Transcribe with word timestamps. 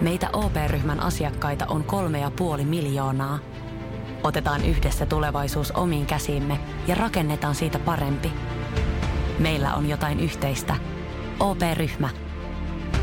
Meitä 0.00 0.30
OP-ryhmän 0.32 1.00
asiakkaita 1.00 1.66
on 1.66 1.84
kolme 1.84 2.20
ja 2.20 2.30
puoli 2.30 2.64
miljoonaa. 2.64 3.38
Otetaan 4.22 4.64
yhdessä 4.64 5.06
tulevaisuus 5.06 5.70
omiin 5.70 6.06
käsiimme 6.06 6.60
ja 6.86 6.94
rakennetaan 6.94 7.54
siitä 7.54 7.78
parempi. 7.78 8.32
Meillä 9.38 9.74
on 9.74 9.88
jotain 9.88 10.20
yhteistä. 10.20 10.76
OP-ryhmä. 11.40 12.08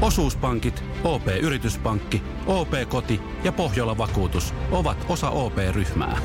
Osuuspankit, 0.02 0.84
OP-yrityspankki, 1.04 2.24
OP-koti 2.48 3.22
ja 3.44 3.52
Pohjola 3.52 3.98
Vakuutus 3.98 4.54
ovat 4.72 5.06
osa 5.10 5.30
OP-ryhmää. 5.30 6.18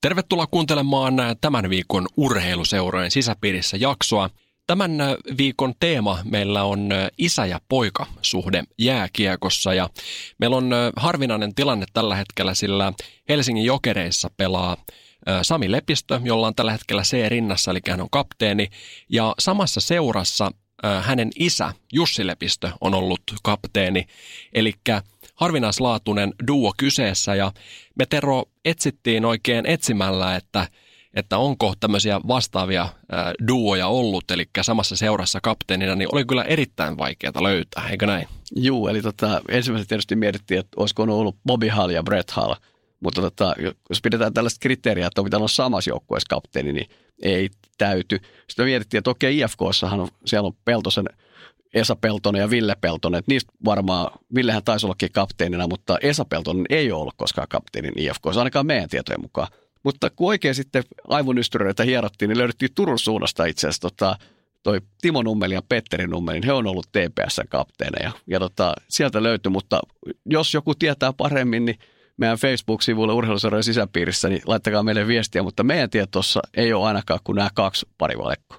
Tervetuloa 0.00 0.46
kuuntelemaan 0.46 1.14
tämän 1.40 1.70
viikon 1.70 2.06
urheiluseurojen 2.16 3.10
sisäpiirissä 3.10 3.76
jaksoa. 3.76 4.30
Tämän 4.66 4.90
viikon 5.38 5.74
teema 5.80 6.18
meillä 6.24 6.64
on 6.64 6.88
isä- 7.18 7.46
ja 7.46 7.60
poika-suhde 7.68 8.64
jääkiekossa. 8.78 9.74
Ja 9.74 9.90
meillä 10.38 10.56
on 10.56 10.70
harvinainen 10.96 11.54
tilanne 11.54 11.86
tällä 11.92 12.16
hetkellä, 12.16 12.54
sillä 12.54 12.92
Helsingin 13.28 13.64
jokereissa 13.64 14.30
pelaa 14.36 14.76
Sami 15.42 15.72
Lepistö, 15.72 16.20
jolla 16.24 16.46
on 16.46 16.54
tällä 16.54 16.72
hetkellä 16.72 17.02
C 17.02 17.28
rinnassa, 17.28 17.70
eli 17.70 17.80
hän 17.88 18.00
on 18.00 18.10
kapteeni, 18.10 18.68
ja 19.08 19.34
samassa 19.38 19.80
seurassa 19.80 20.50
hänen 21.02 21.30
isä 21.38 21.72
Jussi 21.92 22.26
Lepistö 22.26 22.70
on 22.80 22.94
ollut 22.94 23.22
kapteeni, 23.42 24.06
eli 24.52 24.72
harvinaislaatuinen 25.34 26.32
duo 26.46 26.72
kyseessä, 26.76 27.34
ja 27.34 27.52
me 27.98 28.06
Tero 28.06 28.44
etsittiin 28.64 29.24
oikein 29.24 29.66
etsimällä, 29.66 30.36
että 30.36 30.68
että 31.14 31.38
onko 31.38 31.74
tämmöisiä 31.80 32.20
vastaavia 32.28 32.88
duoja 33.48 33.86
ollut, 33.86 34.30
eli 34.30 34.44
samassa 34.62 34.96
seurassa 34.96 35.40
kapteenina, 35.42 35.94
niin 35.94 36.08
oli 36.12 36.24
kyllä 36.24 36.42
erittäin 36.42 36.98
vaikeaa 36.98 37.42
löytää, 37.42 37.88
eikö 37.88 38.06
näin? 38.06 38.28
Juu, 38.56 38.88
eli 38.88 39.02
tota, 39.02 39.42
ensimmäisenä 39.48 39.88
tietysti 39.88 40.16
mietittiin, 40.16 40.60
että 40.60 40.76
olisiko 40.76 41.02
ollut 41.02 41.36
Bobby 41.46 41.68
Hall 41.68 41.90
ja 41.90 42.02
Brett 42.02 42.30
Hall, 42.30 42.54
mutta 43.00 43.20
tota, 43.20 43.54
jos 43.88 44.00
pidetään 44.02 44.34
tällaista 44.34 44.60
kriteeriä, 44.60 45.06
että 45.06 45.20
on 45.20 45.24
pitänyt 45.24 45.40
olla 45.40 45.48
samassa 45.48 45.90
joukkueessa 45.90 46.26
kapteeni, 46.30 46.72
niin 46.72 46.90
ei 47.22 47.50
täyty. 47.78 48.20
Sitten 48.48 48.66
mietittiin, 48.66 48.98
että 48.98 49.10
okei, 49.10 49.38
IFKssahan 49.38 50.00
on, 50.00 50.08
siellä 50.26 50.46
on 50.46 50.56
Peltosen 50.64 51.04
Esa 51.74 51.96
Peltonen 51.96 52.40
ja 52.40 52.50
Ville 52.50 52.76
Peltonen, 52.80 53.18
että 53.18 53.32
niistä 53.32 53.52
varmaan, 53.64 54.10
Villehän 54.34 54.64
taisi 54.64 54.86
ollakin 54.86 55.12
kapteenina, 55.12 55.68
mutta 55.68 55.98
Esa 56.02 56.24
Peltonen 56.24 56.66
ei 56.70 56.92
ole 56.92 57.00
ollut 57.00 57.14
koskaan 57.16 57.48
kapteenin 57.48 57.98
IFKssa, 57.98 58.40
ainakaan 58.40 58.66
meidän 58.66 58.88
tietojen 58.88 59.20
mukaan. 59.20 59.48
Mutta 59.84 60.10
kun 60.10 60.28
oikein 60.28 60.54
sitten 60.54 60.84
aivonystyröitä 61.08 61.84
hierottiin, 61.84 62.28
niin 62.28 62.38
löydettiin 62.38 62.74
Turun 62.74 62.98
suunnasta 62.98 63.44
itse 63.44 63.68
asiassa 63.68 63.80
tota, 63.80 64.16
toi 64.62 64.80
Timo 65.00 65.22
Nummeli 65.22 65.54
ja 65.54 65.62
Petteri 65.68 66.06
Nummeli, 66.06 66.40
he 66.46 66.52
on 66.52 66.66
ollut 66.66 66.86
TPSn 66.92 67.48
kapteeneja. 67.48 68.12
Ja 68.26 68.38
tota, 68.38 68.74
sieltä 68.88 69.22
löytyi, 69.22 69.50
mutta 69.50 69.80
jos 70.26 70.54
joku 70.54 70.74
tietää 70.74 71.12
paremmin, 71.12 71.64
niin 71.64 71.78
meidän 72.16 72.38
Facebook-sivuilla 72.38 73.14
urheiluseurojen 73.14 73.64
sisäpiirissä, 73.64 74.28
niin 74.28 74.42
laittakaa 74.46 74.82
meille 74.82 75.06
viestiä, 75.06 75.42
mutta 75.42 75.64
meidän 75.64 75.90
tietossa 75.90 76.40
ei 76.56 76.72
ole 76.72 76.86
ainakaan 76.86 77.20
kuin 77.24 77.36
nämä 77.36 77.50
kaksi 77.54 77.86
parivalekkoa. 77.98 78.58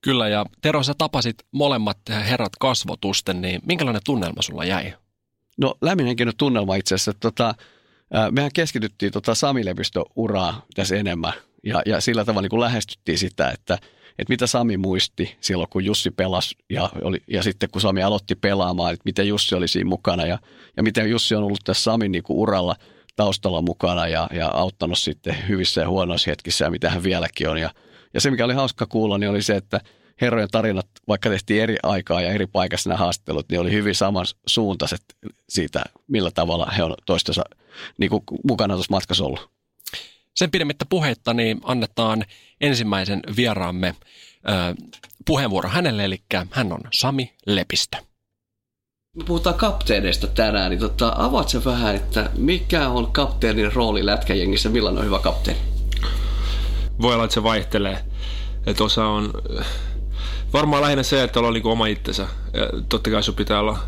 Kyllä, 0.00 0.28
ja 0.28 0.46
Tero, 0.62 0.82
sä 0.82 0.94
tapasit 0.98 1.36
molemmat 1.52 1.98
herrat 2.08 2.52
kasvotusten, 2.60 3.40
niin 3.40 3.60
minkälainen 3.66 4.02
tunnelma 4.04 4.42
sulla 4.42 4.64
jäi? 4.64 4.94
No 5.60 5.74
lämminenkin 5.82 6.32
tunnelma 6.38 6.74
itse 6.74 6.94
asiassa. 6.94 7.12
Tota, 7.20 7.54
mehän 8.30 8.50
keskityttiin 8.54 9.12
tota 9.12 9.34
Sami 9.34 9.64
Lepistön 9.64 10.02
uraa 10.16 10.66
tässä 10.74 10.96
enemmän 10.96 11.32
ja, 11.64 11.82
ja 11.86 12.00
sillä 12.00 12.24
tavalla 12.24 12.42
niin 12.42 12.50
kuin 12.50 12.60
lähestyttiin 12.60 13.18
sitä, 13.18 13.50
että, 13.50 13.74
että 14.18 14.28
mitä 14.28 14.46
Sami 14.46 14.76
muisti 14.76 15.36
silloin, 15.40 15.68
kun 15.70 15.84
Jussi 15.84 16.10
pelasi 16.10 16.56
ja, 16.70 16.90
oli, 17.02 17.22
ja 17.26 17.42
sitten 17.42 17.68
kun 17.72 17.80
Sami 17.80 18.02
aloitti 18.02 18.34
pelaamaan, 18.34 18.92
että 18.92 19.02
miten 19.04 19.28
Jussi 19.28 19.54
oli 19.54 19.68
siinä 19.68 19.88
mukana 19.88 20.26
ja, 20.26 20.38
ja 20.76 20.82
miten 20.82 21.10
Jussi 21.10 21.34
on 21.34 21.44
ollut 21.44 21.60
tässä 21.64 21.82
Samin 21.82 22.12
niin 22.12 22.22
kuin 22.22 22.38
uralla 22.38 22.76
taustalla 23.16 23.62
mukana 23.62 24.08
ja, 24.08 24.28
ja 24.32 24.48
auttanut 24.48 24.98
sitten 24.98 25.36
hyvissä 25.48 25.80
ja 25.80 25.88
huonoissa 25.88 26.30
hetkissä 26.30 26.64
ja 26.64 26.70
mitä 26.70 26.90
hän 26.90 27.02
vieläkin 27.02 27.48
on. 27.48 27.58
Ja, 27.58 27.70
ja 28.14 28.20
se, 28.20 28.30
mikä 28.30 28.44
oli 28.44 28.54
hauska 28.54 28.86
kuulla, 28.86 29.18
niin 29.18 29.30
oli 29.30 29.42
se, 29.42 29.56
että 29.56 29.80
herrojen 30.20 30.48
tarinat, 30.50 30.86
vaikka 31.08 31.28
tehtiin 31.28 31.62
eri 31.62 31.76
aikaa 31.82 32.20
ja 32.20 32.32
eri 32.32 32.46
paikassa 32.46 32.90
nämä 32.90 32.98
haastattelut, 32.98 33.48
niin 33.50 33.60
oli 33.60 33.72
hyvin 33.72 33.94
samansuuntaiset 33.94 35.00
siitä, 35.48 35.84
millä 36.08 36.30
tavalla 36.30 36.66
he 36.66 36.82
on 36.82 36.94
toistensa 37.06 37.42
niin 37.98 38.10
kuin 38.10 38.22
mukana 38.44 38.74
tuossa 38.74 38.94
matkassa 38.94 39.24
ollut. 39.24 39.50
Sen 40.36 40.50
pidemmittä 40.50 40.84
puhetta 40.84 41.34
niin 41.34 41.60
annetaan 41.64 42.24
ensimmäisen 42.60 43.20
vieraamme 43.36 43.94
puheenvuoro 45.26 45.68
hänelle, 45.68 46.04
eli 46.04 46.22
hän 46.50 46.72
on 46.72 46.80
Sami 46.92 47.34
Lepistö. 47.46 47.96
Me 49.16 49.24
puhutaan 49.24 49.54
kapteeneista 49.54 50.26
tänään, 50.26 50.70
niin 50.70 50.80
tota, 50.80 51.12
avaat 51.16 51.48
se 51.48 51.64
vähän, 51.64 51.96
että 51.96 52.30
mikä 52.36 52.88
on 52.88 53.12
kapteenin 53.12 53.72
rooli 53.72 54.06
lätkäjengissä, 54.06 54.68
millainen 54.68 54.98
on 54.98 55.06
hyvä 55.06 55.18
kapteeni? 55.18 55.60
Voi 57.02 57.14
olla, 57.14 57.24
että 57.24 57.34
se 57.34 57.42
vaihtelee. 57.42 58.04
Että 58.66 58.84
osa 58.84 59.06
on 59.06 59.32
varmaan 60.52 60.82
lähinnä 60.82 61.02
se, 61.02 61.22
että 61.22 61.40
on 61.40 61.54
niin 61.54 61.66
oma 61.66 61.86
itsensä. 61.86 62.22
Ja 62.52 62.82
totta 62.88 63.10
kai 63.10 63.22
sun 63.22 63.34
pitää 63.34 63.60
olla 63.60 63.78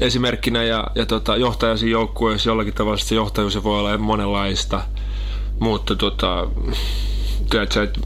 esimerkkinä 0.00 0.64
ja, 0.64 0.86
ja 0.94 1.06
tota, 1.06 1.36
johtaja 1.36 1.76
siinä 1.76 1.92
joukkueessa 1.92 2.50
jollakin 2.50 2.74
tavalla 2.74 2.98
se 2.98 3.14
johtajuus 3.14 3.64
voi 3.64 3.78
olla 3.78 3.98
monenlaista. 3.98 4.82
Mutta 5.60 5.96
tota, 5.96 6.46
tiedätkö, 7.50 7.82
että 7.82 8.00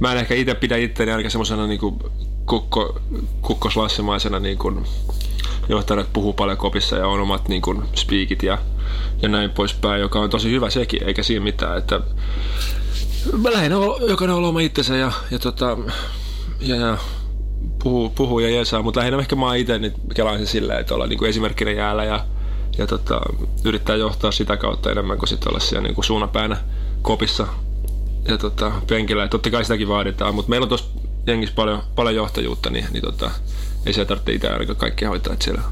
mä 0.00 0.12
en 0.12 0.18
ehkä 0.18 0.34
itse 0.34 0.54
pidä 0.54 0.76
itseäni 0.76 1.12
ainakaan 1.12 1.30
semmoisena 1.30 1.66
niin 1.66 1.80
kukko, 2.46 3.00
kukkoslassemaisena 3.40 4.40
niin 4.40 4.58
kuin 4.58 4.84
johtajana, 5.68 6.00
että 6.00 6.12
puhuu 6.12 6.32
paljon 6.32 6.58
kopissa 6.58 6.96
ja 6.96 7.08
on 7.08 7.20
omat 7.20 7.48
niin 7.48 7.62
kuin 7.62 7.82
speakit 7.94 8.42
ja, 8.42 8.58
ja 9.22 9.28
näin 9.28 9.50
poispäin, 9.50 10.00
joka 10.00 10.20
on 10.20 10.30
tosi 10.30 10.50
hyvä 10.50 10.70
sekin, 10.70 11.04
eikä 11.04 11.22
siinä 11.22 11.44
mitään. 11.44 11.78
Että 11.78 12.00
mä 13.42 13.52
lähinnä 13.52 13.76
jokainen 14.08 14.36
on 14.36 14.44
oma 14.44 14.60
itsensä 14.60 14.96
ja, 14.96 15.12
ja, 15.30 15.38
tota, 15.38 15.78
ja, 16.60 16.76
ja 16.76 16.98
puhuu, 17.82 18.10
puhuu 18.10 18.38
ja 18.38 18.50
jeesaa, 18.50 18.82
mutta 18.82 19.00
lähinnä 19.00 19.18
ehkä 19.18 19.36
mä 19.36 19.54
itse 19.56 19.78
niin 19.78 19.92
kelaan 20.14 20.38
sen 20.38 20.46
silleen, 20.46 20.80
että 20.80 20.94
olla 20.94 21.06
niin 21.06 21.24
esimerkkinä 21.24 21.70
jäällä 21.70 22.04
ja, 22.04 22.24
ja 22.78 22.86
tota, 22.86 23.20
yrittää 23.64 23.96
johtaa 23.96 24.32
sitä 24.32 24.56
kautta 24.56 24.90
enemmän 24.90 25.18
kuin 25.18 25.28
sitten 25.28 25.48
olla 25.48 25.60
siellä 25.60 25.82
niin 25.82 25.94
kuin 25.94 26.04
suunapäänä 26.04 26.56
kopissa 27.02 27.46
ja 28.28 28.38
tota, 28.38 28.72
penkillä. 28.86 29.22
Ja 29.22 29.28
totta 29.28 29.50
kai 29.50 29.64
sitäkin 29.64 29.88
vaaditaan, 29.88 30.34
mutta 30.34 30.50
meillä 30.50 30.64
on 30.64 30.68
tuossa 30.68 30.90
jengissä 31.26 31.54
paljon, 31.54 31.82
paljon 31.94 32.14
johtajuutta, 32.14 32.70
niin, 32.70 32.86
niin 32.90 33.02
tota, 33.02 33.30
ei 33.86 33.92
se 33.92 34.04
tarvitse 34.04 34.32
itse 34.32 34.48
ainakaan 34.48 34.76
kaikkea 34.76 35.08
hoitaa, 35.08 35.32
että 35.32 35.44
siellä 35.44 35.62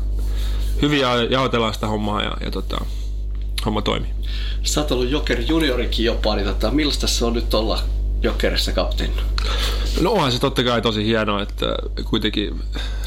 hyvin 0.82 1.00
jaotellaan 1.30 1.74
sitä 1.74 1.86
hommaa 1.86 2.22
ja, 2.22 2.36
ja 2.44 2.50
tota, 2.50 2.84
homma 3.66 3.82
toimii. 3.82 4.10
Sä 4.62 4.80
oot 4.80 4.92
ollut 4.92 5.10
Joker 5.10 5.40
juniorikin 5.40 6.04
jopa, 6.04 6.36
niin 6.36 6.46
tota, 6.46 6.70
millaista 6.70 7.06
se 7.06 7.24
on 7.24 7.32
nyt 7.32 7.54
olla 7.54 7.82
Jokerissa 8.22 8.72
kapteeni? 8.72 9.12
No 10.00 10.12
onhan 10.12 10.32
se 10.32 10.38
totta 10.38 10.64
kai 10.64 10.82
tosi 10.82 11.04
hienoa, 11.04 11.42
että 11.42 11.66
kuitenkin 12.04 12.60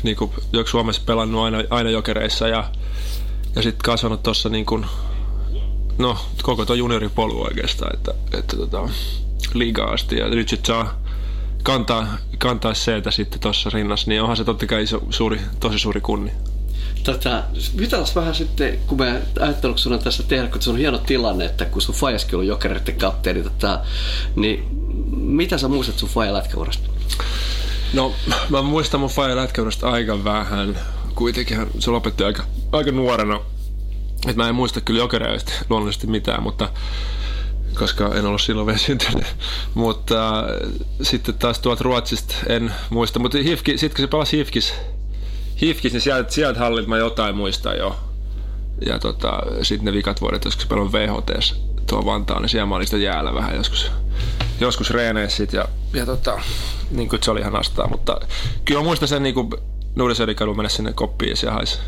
niin 0.03 0.15
kuin, 0.15 0.31
Suomessa 0.65 1.01
pelannut 1.05 1.43
aina, 1.43 1.57
aina 1.69 1.89
Jokereissa 1.89 2.47
ja, 2.47 2.71
ja 3.55 3.61
sitten 3.61 3.83
kasvanut 3.83 4.23
tuossa 4.23 4.49
niin 4.49 4.65
kuin, 4.65 4.85
no 5.97 6.17
koko 6.43 6.65
tuo 6.65 6.75
junioripolu 6.75 7.41
oikeastaan, 7.43 7.95
että, 7.95 8.13
että 8.37 8.57
tota, 8.57 8.89
liigaa 9.53 9.91
asti 9.91 10.17
ja 10.17 10.29
nyt 10.29 10.49
sitten 10.49 10.67
saa 10.67 10.99
kantaa, 11.63 12.07
kantaa 12.37 12.73
se, 12.73 12.95
että 12.97 13.11
sitten 13.11 13.39
tuossa 13.39 13.69
rinnassa, 13.73 14.09
niin 14.09 14.21
onhan 14.21 14.37
se 14.37 14.43
totta 14.43 14.65
kai 14.65 14.83
iso, 14.83 15.01
suuri, 15.09 15.41
tosi 15.59 15.79
suuri 15.79 16.01
kunni. 16.01 16.31
Tätä, 17.03 17.43
jutellaan 17.79 18.09
vähän 18.15 18.35
sitten, 18.35 18.79
kun 18.87 18.97
me 18.97 19.21
ajattelin 19.39 19.77
sun 19.77 19.99
tässä 19.99 20.23
tehdä, 20.23 20.47
kun 20.47 20.61
se 20.61 20.69
on 20.69 20.77
hieno 20.77 20.97
tilanne, 20.97 21.45
että 21.45 21.65
kun 21.65 21.81
sun 21.81 21.95
Fajaskin 21.95 22.39
on 22.39 22.47
jokereiden 22.47 22.95
kapteeni, 22.95 23.43
tota, 23.43 23.79
niin 24.35 24.67
mitä 25.15 25.57
sä 25.57 25.67
muistat 25.67 25.99
sun 25.99 26.09
Faja 26.09 26.33
lätkäurasta? 26.33 26.89
No, 27.93 28.13
mä 28.49 28.61
muistan 28.61 28.99
mun 28.99 29.09
Faja 29.09 29.35
lätkäurasta 29.35 29.89
aika 29.89 30.23
vähän. 30.23 30.77
Kuitenkin 31.15 31.67
se 31.79 31.91
lopetti 31.91 32.23
aika, 32.23 32.43
aika 32.71 32.91
nuorena. 32.91 33.39
Et 34.27 34.35
mä 34.35 34.49
en 34.49 34.55
muista 34.55 34.81
kyllä 34.81 34.99
jokereista 34.99 35.51
luonnollisesti 35.69 36.07
mitään, 36.07 36.43
mutta 36.43 36.69
koska 37.79 38.15
en 38.15 38.25
ollut 38.25 38.41
silloin 38.41 38.67
vielä 38.67 38.79
syntynyt. 38.79 39.27
Mutta 39.73 40.39
äh, 40.39 40.45
sitten 41.01 41.35
taas 41.35 41.59
tuolta 41.59 41.83
Ruotsista 41.83 42.35
en 42.49 42.73
muista. 42.89 43.19
Mutta 43.19 43.37
sitten 43.75 43.89
kun 43.89 43.97
se 43.97 44.07
pelasi 44.07 44.37
Hifkis, 44.37 44.73
Hifkis 45.61 45.93
niin 45.93 46.01
sieltä, 46.01 46.31
sieltä 46.31 46.59
hallilta 46.59 46.89
mä 46.89 46.97
jotain 46.97 47.35
muistan 47.35 47.77
jo. 47.77 47.95
Ja 48.85 48.99
tota, 48.99 49.39
sitten 49.61 49.85
ne 49.85 49.93
vikat 49.93 50.21
vuodet, 50.21 50.45
jos 50.45 50.53
se 50.53 50.67
pelon 50.67 50.91
VHT 50.91 51.55
tuo 51.87 52.05
Vantaan, 52.05 52.41
niin 52.41 52.49
siellä 52.49 52.65
mä 52.65 52.75
olin 52.75 52.87
sitä 52.87 52.97
jäällä 52.97 53.33
vähän 53.33 53.55
joskus, 53.55 53.91
joskus 54.59 54.91
reeneissä 54.91 55.47
ja, 55.51 55.65
ja 55.93 56.05
tota, 56.05 56.39
niin 56.91 57.09
kuin 57.09 57.23
se 57.23 57.31
oli 57.31 57.39
ihan 57.39 57.55
astaa. 57.55 57.87
Mutta 57.87 58.19
kyllä 58.65 58.79
mä 58.79 58.85
muistan 58.85 59.07
sen 59.07 59.23
niin 59.23 59.35
kuin 59.35 59.49
Nuudesödikadun 59.95 60.57
mennä 60.57 60.69
sinne 60.69 60.93
koppiin 60.93 61.29
ja 61.29 61.35
siellä 61.35 61.53
haisi, 61.53 61.79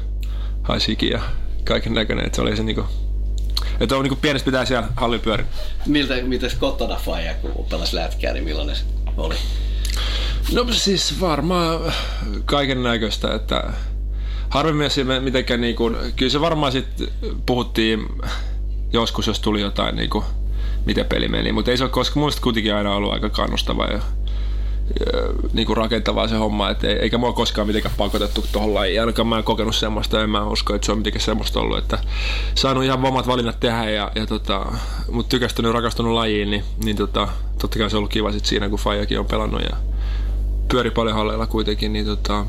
haisi 0.64 0.88
hiki 0.88 1.10
ja 1.10 1.22
kaiken 1.64 1.94
näköinen. 1.94 2.26
Että 2.26 2.36
se 2.36 2.42
oli 2.42 2.58
se 2.58 2.64
niin 2.64 2.76
kuin, 2.76 2.88
että 3.80 3.98
on 3.98 4.04
niin 4.04 4.18
pienestä 4.18 4.46
pitää 4.46 4.66
siellä 4.66 4.88
hallin 4.96 5.22
pyörin. 5.22 5.46
Miltä, 5.86 6.16
mitäs 6.22 6.56
kotona 6.56 6.96
faija, 6.96 7.34
kun 7.34 7.66
pelasi 7.70 7.96
lätkää, 7.96 8.34
niin 8.34 8.44
millainen 8.44 8.76
se 8.76 8.84
oli? 9.18 9.36
No 10.54 10.66
siis 10.72 11.22
varmaan 11.22 11.94
kaiken 12.46 12.84
näköistä, 12.84 13.34
että 13.34 13.74
harvemmin 14.50 14.90
se 14.90 15.04
mitenkään 15.04 15.62
niin 15.62 15.76
kuin, 15.76 15.98
kyllä 16.16 16.30
se 16.30 16.42
varmaan 16.42 16.72
sitten 16.72 17.08
puhuttiin 17.46 18.08
joskus, 18.94 19.28
jos 19.28 19.40
tuli 19.40 19.62
jotain 19.62 19.96
niin 19.96 20.10
kuin, 20.10 20.26
miten 20.86 21.06
peli 21.06 21.28
meni, 21.28 21.52
mutta 21.52 21.72
ei 21.72 21.78
se 21.78 21.84
ole 21.84 21.92
koska 21.92 22.20
muista 22.20 22.42
kuitenkin 22.42 22.76
aina 22.76 22.96
ollut 22.96 23.14
aika 23.14 23.30
kannustava 23.30 23.86
ja 23.86 24.00
niin 25.54 25.68
kuin 25.68 25.78
rakentavaa 25.78 26.28
se 26.28 26.36
homma, 26.36 26.70
että 26.70 26.88
eikä 26.88 27.18
mua 27.18 27.34
koskaan 27.34 27.68
mitenkään 27.68 27.96
pakotettu 27.98 28.46
tuohon 28.52 28.74
lajiin. 28.74 29.00
Ainakaan 29.00 29.28
mä 29.28 29.38
en 29.38 29.44
kokenut 29.44 29.76
semmoista, 29.76 30.24
en 30.24 30.30
mä 30.30 30.46
usko, 30.46 30.76
että 30.76 30.86
se 30.86 30.92
on 30.92 30.98
mitenkään 30.98 31.26
semmoista 31.26 31.60
ollut, 31.60 31.78
että 31.78 32.00
saanut 32.56 32.84
ihan 32.84 33.06
omat 33.06 33.28
valinnat 33.28 33.60
tehdä 33.60 33.90
ja, 33.90 34.12
ja 34.16 34.26
tota, 34.26 34.66
mutta 35.12 35.30
tykästynyt 35.30 35.72
rakastunut 35.72 36.14
lajiin, 36.14 36.50
niin, 36.50 36.64
niin 36.84 36.98
tota, 36.98 37.28
totta 37.62 37.80
kai 37.80 37.90
se 37.90 37.96
on 37.96 37.98
ollut 37.98 38.12
kiva 38.12 38.32
sit 38.32 38.46
siinä, 38.46 38.70
kun 38.70 38.80
Fajakin 38.80 39.20
on 39.20 39.26
pelannut 39.26 39.62
ja 39.62 39.95
pyöri 40.68 40.92
paljon 40.92 41.16
halleilla 41.16 41.48
kuitenkin, 41.48 41.94
niin 41.94 42.06
tota, 42.06 42.46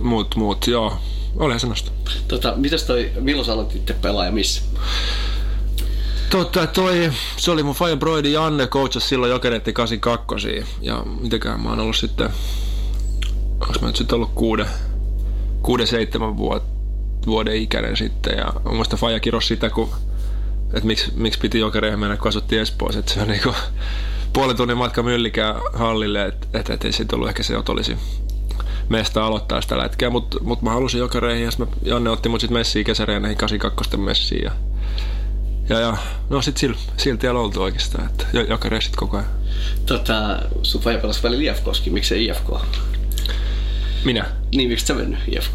muut, 0.00 0.36
muut, 0.36 0.66
joo, 0.66 0.98
olihan 1.36 1.60
semmoista. 1.60 1.90
Tota, 2.28 2.54
mitäs 2.56 2.82
toi, 2.82 3.10
milloin 3.20 3.46
sä 3.46 3.52
aloititte 3.52 3.92
pelaaja 3.92 4.32
missä? 4.32 4.62
Totta, 6.30 6.66
toi, 6.66 7.12
se 7.36 7.50
oli 7.50 7.62
mun 7.62 7.74
Fire 7.74 7.96
Broidi 7.96 8.32
Janne 8.32 8.66
coachas 8.66 9.08
silloin 9.08 9.32
Jokeretti 9.32 9.72
82 9.72 10.64
ja 10.80 11.02
mitenkään 11.20 11.60
mä 11.60 11.68
oon 11.68 11.80
ollut 11.80 11.96
sitten, 11.96 12.30
onks 13.60 13.80
mä 13.80 13.86
nyt 13.86 13.96
sitten 13.96 14.16
ollut 14.16 14.30
kuuden, 14.34 14.66
kuuden 15.62 15.86
seitsemän 15.86 16.36
vuoden 17.26 17.56
ikäinen 17.56 17.96
sitten 17.96 18.38
ja 18.38 18.52
mun 18.64 18.72
mielestä 18.72 18.96
Faija 18.96 19.20
kiros 19.20 19.48
sitä, 19.48 19.70
kun, 19.70 19.88
että 20.74 20.86
miksi, 20.86 21.12
miksi 21.16 21.40
piti 21.40 21.58
Jokereihin 21.58 21.98
mennä, 21.98 22.16
kun 22.16 22.28
asuttiin 22.28 22.62
Espoossa, 22.62 22.98
että 22.98 23.12
se 23.12 23.20
on 23.20 23.28
niinku 23.28 23.54
puolen 24.32 24.56
tunnin 24.56 24.76
matka 24.76 25.02
myllikää 25.02 25.54
hallille, 25.72 26.26
että 26.26 26.46
et, 26.54 26.70
et 26.70 26.84
ei 26.84 26.92
siitä 26.92 27.16
ollut 27.16 27.28
ehkä 27.28 27.42
se 27.42 27.56
otollisi 27.56 27.96
meistä 28.88 29.24
aloittaa 29.24 29.60
sitä 29.60 29.78
lätkää, 29.78 30.10
mutta 30.10 30.38
mut 30.40 30.62
mä 30.62 30.70
halusin 30.70 31.00
Jokereihin 31.00 31.44
ja 31.44 31.66
Janne 31.82 32.10
otti 32.10 32.28
mut 32.28 32.40
sitten 32.40 32.58
messiin 32.58 32.84
kesäreeneihin 32.84 33.38
82 33.38 33.96
messiin 33.96 34.44
ja 34.44 34.50
ja, 35.68 35.80
ja 35.80 35.96
no 36.30 36.42
sit 36.42 36.56
sil, 36.60 36.74
silti 36.96 37.20
tiellä 37.20 37.40
oltu 37.40 37.62
oikeastaan, 37.62 38.06
että 38.06 38.26
joka 38.48 38.68
resit 38.68 38.96
koko 38.96 39.16
ajan. 39.16 39.28
Tota, 39.86 40.38
sun 40.62 40.80
faija 40.80 40.98
pelasi 40.98 41.22
välillä 41.22 41.52
IFKskin, 41.52 41.92
miksei 41.92 42.24
IFK? 42.24 42.50
Minä? 44.04 44.26
Niin, 44.54 44.68
miksi 44.68 44.86
sä 44.86 44.94
mennyt 44.94 45.20
IFK? 45.28 45.54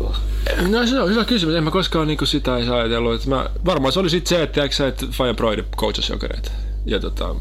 No 0.70 0.88
se 0.88 1.02
on 1.02 1.10
hyvä 1.10 1.26
kysymys, 1.26 1.56
en 1.56 1.64
mä 1.64 1.72
koskaan 1.72 2.08
niinku 2.08 2.26
sitä 2.26 2.58
ei 2.58 2.66
saa 2.66 2.78
ajatellut. 2.78 3.16
Että 3.16 3.30
mä, 3.30 3.50
varmaan 3.66 3.92
se 3.92 4.00
oli 4.00 4.10
sit 4.10 4.28
se, 4.28 4.44
että 4.44 4.64
että 4.64 5.06
Fajan 5.12 5.36
Broide 5.36 5.64
coachas 5.78 6.10
jokereita. 6.10 6.52
Ja, 6.86 7.00
tota, 7.00 7.36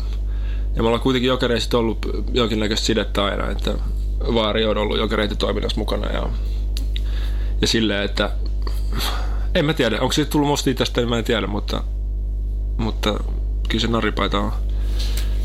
ja 0.76 0.82
me 0.82 0.88
ollaan 0.88 1.02
kuitenkin 1.02 1.28
jokereista 1.28 1.78
ollut 1.78 1.98
jonkinnäköistä 2.32 2.86
sidettä 2.86 3.24
aina, 3.24 3.50
että 3.50 3.74
Vaari 4.34 4.64
on 4.64 4.78
ollut 4.78 4.98
jokereita 4.98 5.36
toiminnassa 5.36 5.78
mukana 5.78 6.12
ja, 6.12 6.28
ja 7.60 7.66
silleen, 7.66 8.04
että 8.04 8.30
en 9.54 9.64
mä 9.64 9.74
tiedä, 9.74 10.00
onko 10.00 10.12
se 10.12 10.24
tullut 10.24 10.48
musta 10.48 10.74
tästä, 10.74 11.06
mä 11.06 11.18
en 11.18 11.24
tiedä, 11.24 11.46
mutta 11.46 11.84
mutta 12.78 13.14
kyllä 13.68 13.80
se 13.80 13.88
naripaita 13.88 14.38
on 14.38 14.52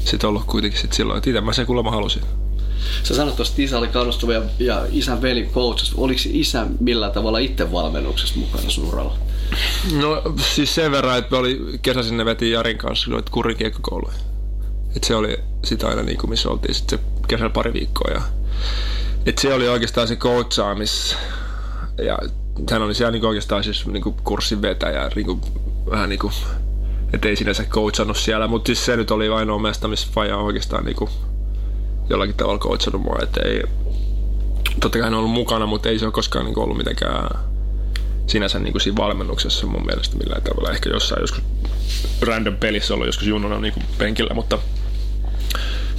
sitten 0.05 0.29
ollut 0.29 0.43
kuitenkin 0.45 0.81
sit 0.81 0.93
silloin, 0.93 1.17
että 1.17 1.29
itse 1.29 1.41
mä 1.41 1.53
sen 1.53 1.65
kuulemma 1.65 1.91
halusin. 1.91 2.21
Sä 3.03 3.15
sanoit 3.15 3.35
tuosta, 3.35 3.53
että 3.53 3.61
isä 3.61 3.77
oli 3.77 3.87
kannustava 3.87 4.33
ja, 4.33 4.41
ja 4.59 4.85
isän 4.91 5.21
veli 5.21 5.49
coachas. 5.53 5.93
Oliko 5.97 6.21
isä 6.25 6.67
millään 6.79 7.11
tavalla 7.11 7.37
itse 7.37 7.71
valmennuksessa 7.71 8.39
mukana 8.39 8.69
sun 8.69 8.87
uralla? 8.87 9.17
No 9.99 10.21
siis 10.53 10.75
sen 10.75 10.91
verran, 10.91 11.17
että 11.17 11.31
me 11.31 11.37
oli 11.37 11.61
kesäisin 11.81 12.17
ne 12.17 12.25
veti 12.25 12.51
Jarin 12.51 12.77
kanssa 12.77 13.11
noita 13.11 13.31
kurikiekkokouluja. 13.31 14.15
Että 14.95 15.07
se 15.07 15.15
oli 15.15 15.37
sitä 15.63 15.87
aina 15.87 16.03
niin 16.03 16.17
kuin 16.17 16.29
missä 16.29 16.49
oltiin 16.49 16.75
sitten 16.75 16.99
se 16.99 17.05
kesällä 17.27 17.49
pari 17.49 17.73
viikkoa. 17.73 18.11
Ja, 18.13 18.21
että 19.25 19.41
se 19.41 19.53
oli 19.53 19.67
oikeastaan 19.67 20.07
se 20.07 20.15
coachaamis. 20.15 21.15
Ja 22.05 22.17
hän 22.71 22.81
oli 22.81 22.95
siellä 22.95 23.11
niin 23.11 23.25
oikeastaan 23.25 23.63
siis 23.63 23.87
niin 23.87 24.03
kuin 24.03 24.15
kurssin 24.23 24.61
vetäjä, 24.61 25.11
niin 25.15 25.25
kuin, 25.25 25.41
vähän 25.91 26.09
niin 26.09 26.19
kuin 26.19 26.33
että 27.13 27.27
ei 27.27 27.35
sinänsä 27.35 27.63
coachannut 27.63 28.17
siellä, 28.17 28.47
mutta 28.47 28.67
siis 28.67 28.85
se 28.85 28.97
nyt 28.97 29.11
oli 29.11 29.29
ainoa 29.29 29.59
mesta, 29.59 29.87
missä 29.87 30.07
Faja 30.11 30.37
on 30.37 30.43
oikeastaan 30.43 30.85
niinku 30.85 31.09
jollakin 32.09 32.35
tavalla 32.35 32.59
coachannut 32.59 33.01
mua, 33.01 33.19
että 33.23 33.41
ei, 33.45 33.63
totta 34.79 34.97
kai 34.97 35.01
hän 35.01 35.13
on 35.13 35.19
ollut 35.19 35.31
mukana, 35.31 35.65
mutta 35.65 35.89
ei 35.89 35.99
se 35.99 36.05
ole 36.05 36.11
koskaan 36.11 36.45
niinku 36.45 36.61
ollut 36.61 36.77
mitenkään 36.77 37.29
sinänsä 38.27 38.59
niinku 38.59 38.79
siinä 38.79 38.97
valmennuksessa 38.97 39.67
mun 39.67 39.85
mielestä 39.85 40.17
millään 40.17 40.41
tavalla. 40.41 40.71
Ehkä 40.71 40.89
jossain 40.89 41.21
joskus 41.21 41.43
random 42.21 42.57
pelissä 42.57 42.93
ollut 42.93 43.07
joskus 43.07 43.27
jununa 43.27 43.59
niinku 43.59 43.79
penkillä, 43.97 44.33
mutta 44.33 44.59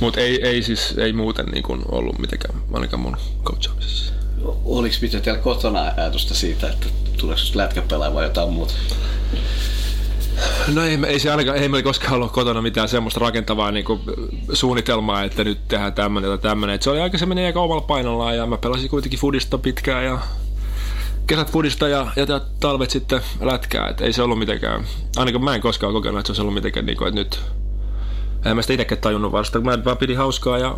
mutta 0.01 0.21
ei, 0.21 0.43
ei 0.43 0.63
siis 0.63 0.95
ei 0.99 1.13
muuten 1.13 1.47
niinku 1.47 1.79
ollut 1.89 2.19
mitenkään 2.19 2.55
ainakaan 2.73 3.01
mun 3.01 3.17
coachaamisessa. 3.45 4.13
Oliko 4.65 4.97
mitä 5.01 5.21
teillä 5.21 5.41
kotona 5.41 5.93
ajatusta 5.97 6.35
siitä, 6.35 6.69
että 6.69 6.87
tuleeko 7.17 7.43
lätkäpelaaja 7.55 8.15
vai 8.15 8.25
jotain 8.25 8.53
muuta? 8.53 8.75
No 10.75 10.83
ei, 10.83 10.99
ei 11.07 11.19
se 11.19 11.31
ainakaan, 11.31 11.59
ei 11.59 11.69
meillä 11.69 11.85
koskaan 11.85 12.15
ollut 12.15 12.33
kotona 12.33 12.63
mitään 12.63 12.89
semmoista 12.89 13.21
rakentavaa 13.21 13.73
niin 13.73 13.85
kuin, 13.85 14.01
suunnitelmaa, 14.53 15.23
että 15.23 15.45
nyt 15.45 15.69
tehdään 15.69 15.93
tämmöinen 15.93 16.31
tai 16.31 16.39
tämmöinen. 16.39 16.83
se 16.83 16.91
oli 16.91 17.01
aika 17.01 17.19
se 17.19 17.27
meni 17.27 17.47
aika 17.47 17.61
omalla 17.61 17.81
painollaan 17.81 18.37
ja 18.37 18.47
mä 18.47 18.59
pelasin 18.59 18.91
kuitenkin 18.91 19.19
fudista 19.19 19.59
pitkään 19.59 20.05
ja 20.05 20.19
kesät 21.27 21.51
fudista 21.51 21.89
ja, 21.89 22.07
ja 22.17 22.41
talvet 22.61 22.91
sitten 22.91 23.21
lätkää. 23.41 23.89
Et 23.89 24.01
ei 24.01 24.13
se 24.13 24.23
ollut 24.23 24.39
mitenkään, 24.39 24.85
ainakaan 25.17 25.45
mä 25.45 25.55
en 25.55 25.61
koskaan 25.61 25.93
kokenut, 25.93 26.19
että 26.19 26.27
se 26.27 26.31
olisi 26.33 26.43
ollut 26.43 26.55
mitenkään 26.55 26.87
niin 26.87 26.99
kuin, 26.99 27.09
että 27.09 27.21
nyt 27.21 27.41
en 28.51 28.57
mä 28.57 28.63
sitä 28.63 28.73
itsekään 28.73 29.01
tajunnut 29.01 29.33
vasta, 29.33 29.61
mä 29.61 29.85
vaan 29.85 29.97
pidin 29.97 30.17
hauskaa 30.17 30.59
ja 30.59 30.77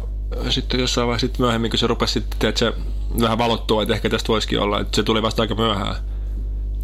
sitten 0.51 0.81
jossain 0.81 1.07
vaiheessa 1.07 1.27
sitten 1.27 1.43
myöhemmin, 1.45 1.71
kun 1.71 1.79
se 1.79 1.87
rupesi 1.87 2.13
sitten, 2.13 2.49
että 2.49 2.59
se 2.59 2.73
vähän 3.21 3.39
valottua, 3.39 3.83
että 3.83 3.95
ehkä 3.95 4.11
tästä 4.11 4.29
voisikin 4.29 4.61
olla, 4.61 4.81
että 4.81 4.97
se 4.97 5.03
tuli 5.03 5.23
vasta 5.23 5.43
aika 5.43 5.55
myöhään, 5.55 5.97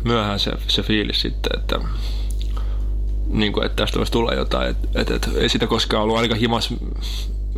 myöhään 0.05 0.41
se, 0.41 0.51
se 0.69 0.83
fiilis 0.83 1.21
sitten, 1.21 1.61
että 1.61 1.81
niin 3.27 3.53
kuin, 3.53 3.67
että 3.67 3.77
tästä 3.77 3.99
voisi 3.99 4.13
tulla 4.13 4.35
jotain. 4.35 4.71
Et, 4.71 4.77
et, 4.95 5.11
et, 5.11 5.31
ei 5.37 5.49
sitä 5.49 5.67
koskaan 5.67 6.03
ollut 6.03 6.17
ainakaan 6.17 6.41
himas 6.41 6.75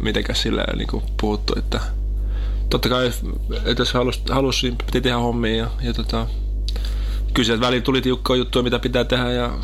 mitenkään 0.03 0.37
silleen 0.37 0.79
niin 0.79 0.89
kuin 0.89 1.03
puhuttu, 1.21 1.53
että 1.57 1.81
totta 2.71 2.89
kai, 2.89 3.13
että 3.65 3.81
jos 3.81 3.95
halusi, 3.95 4.21
halusi 4.31 4.67
niin 4.67 4.79
piti 4.87 5.01
tehdä 5.01 5.17
hommia 5.17 5.57
ja, 5.57 5.71
ja 5.83 5.95
tota, 5.95 6.27
kyllä 7.35 7.47
sieltä 7.47 7.67
väliin 7.67 7.83
tuli 7.83 8.01
tiukkoa 8.01 8.37
juttuja, 8.37 8.63
mitä 8.63 8.79
pitää 8.79 9.05
tehdä 9.05 9.33
ja 9.33 9.59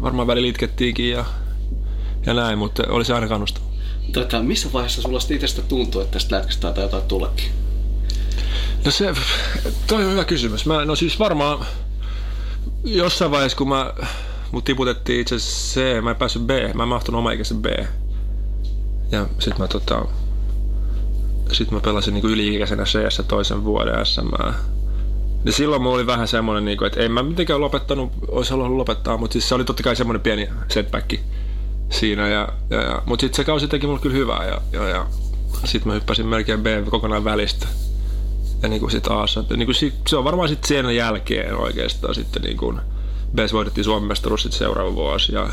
varmaan 0.00 0.26
välillä 0.26 0.48
itkettiinkin 0.48 1.10
ja, 1.10 1.24
ja 2.26 2.34
näin, 2.34 2.58
mutta 2.58 2.82
oli 2.88 3.04
se 3.04 3.14
aina 3.14 3.28
kannustava. 3.28 3.64
Tota, 4.12 4.42
missä 4.42 4.72
vaiheessa 4.72 5.02
sulla 5.02 5.20
itsestä 5.30 5.62
tuntuu, 5.62 6.00
että 6.00 6.12
tästä 6.12 6.36
lätkästä 6.36 6.72
tai 6.72 6.84
jotain 6.84 7.02
tuleekin? 7.02 7.50
No 8.84 8.90
se, 8.90 9.14
toi 9.86 10.04
on 10.04 10.10
hyvä 10.10 10.24
kysymys. 10.24 10.66
Mä, 10.66 10.84
no 10.84 10.96
siis 10.96 11.18
varmaan 11.18 11.66
jossain 12.84 13.30
vaiheessa, 13.30 13.58
kun 13.58 13.68
mä 13.68 13.92
Mut 14.52 14.64
tiputettiin 14.64 15.20
itse 15.20 15.36
C, 15.36 16.02
mä 16.02 16.10
en 16.10 16.16
päässyt 16.16 16.42
B, 16.42 16.50
mä 16.74 16.82
en 16.82 16.88
mahtunut 16.88 17.18
omaikäisen 17.18 17.62
B. 17.62 17.66
Ja 19.12 19.26
sit 19.38 19.58
mä 19.58 19.68
tota, 19.68 20.04
sit 21.52 21.70
mä 21.70 21.80
pelasin 21.80 22.14
niinku 22.14 22.28
yli-ikäisenä 22.28 22.84
c 22.84 23.26
toisen 23.28 23.64
vuoden 23.64 24.06
SM. 24.06 24.28
Ja 25.44 25.52
silloin 25.52 25.82
mulla 25.82 25.96
oli 25.96 26.06
vähän 26.06 26.28
semmoinen, 26.28 26.64
niinku, 26.64 26.84
että 26.84 27.00
en 27.00 27.12
mä 27.12 27.22
mitenkään 27.22 27.60
lopettanut, 27.60 28.12
olisi 28.28 28.50
halunnut 28.50 28.76
lopettaa, 28.76 29.16
mutta 29.16 29.32
siis 29.32 29.48
se 29.48 29.54
oli 29.54 29.64
totta 29.64 29.82
kai 29.82 29.96
semmoinen 29.96 30.22
pieni 30.22 30.48
setback 30.68 31.12
siinä. 31.90 32.28
Ja, 32.28 32.48
ja, 32.70 32.82
ja, 32.82 33.02
mutta 33.06 33.20
sitten 33.20 33.36
se 33.36 33.44
kausi 33.44 33.68
teki 33.68 33.86
mulle 33.86 34.00
kyllä 34.00 34.16
hyvää 34.16 34.46
ja, 34.46 34.60
ja, 34.72 34.88
ja 34.88 35.06
sitten 35.64 35.88
mä 35.88 35.94
hyppäsin 35.94 36.26
melkein 36.26 36.60
B 36.60 36.66
kokonaan 36.90 37.24
välistä. 37.24 37.66
Ja 38.62 38.68
niin 38.68 38.80
kuin 38.80 38.90
sit 38.90 39.06
A, 39.06 39.24
niin 39.56 39.66
kuin 39.66 39.74
sit, 39.74 39.94
se 40.08 40.16
on 40.16 40.24
varmaan 40.24 40.48
sitten 40.48 40.68
sen 40.68 40.96
jälkeen 40.96 41.56
oikeastaan 41.56 42.14
sitten 42.14 42.42
niin 42.42 42.56
kuin, 42.56 42.80
Bes 43.34 43.52
voitettiin 43.52 43.84
Suomen 43.84 44.08
mestaruus 44.08 44.42
sitten 44.42 44.58
seuraava 44.58 44.94
vuosi 44.94 45.34
ja 45.34 45.48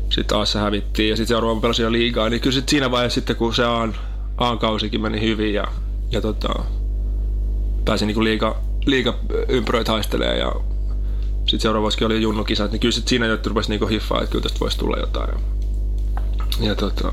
sitten 0.00 0.24
taas 0.24 0.52
se 0.52 0.58
hävittiin 0.58 1.10
ja 1.10 1.16
sitten 1.16 1.34
seuraava 1.34 1.60
pelasi 1.60 1.82
jo 1.82 1.92
liigaa, 1.92 2.28
niin 2.28 2.40
kyllä 2.40 2.54
sit 2.54 2.68
siinä 2.68 2.90
vaiheessa 2.90 3.14
sitten 3.14 3.36
kun 3.36 3.54
se 3.54 3.64
Aan, 3.64 3.94
Aan 4.36 4.58
kausikin 4.58 5.00
meni 5.00 5.20
hyvin 5.20 5.54
ja, 5.54 5.64
ja 6.10 6.20
tota, 6.20 6.64
pääsi 7.84 8.06
niinku 8.06 8.24
liiga, 8.24 8.56
liiga 8.86 9.18
ympyröitä 9.48 9.92
haistelee 9.92 10.38
ja 10.38 10.52
sitten 11.44 11.60
seuraava 11.60 11.82
vuosikin 11.82 12.06
oli 12.06 12.22
junnukisat, 12.22 12.72
niin 12.72 12.80
kyllä 12.80 12.92
sit 12.92 13.08
siinä 13.08 13.26
jo 13.26 13.38
rupesi 13.46 13.70
niinku 13.70 13.86
hiffaa, 13.86 14.18
että 14.20 14.30
kyllä 14.30 14.42
tästä 14.42 14.60
voisi 14.60 14.78
tulla 14.78 14.98
jotain. 14.98 15.28
Ja, 16.60 16.66
ja 16.66 16.74
tota, 16.74 17.12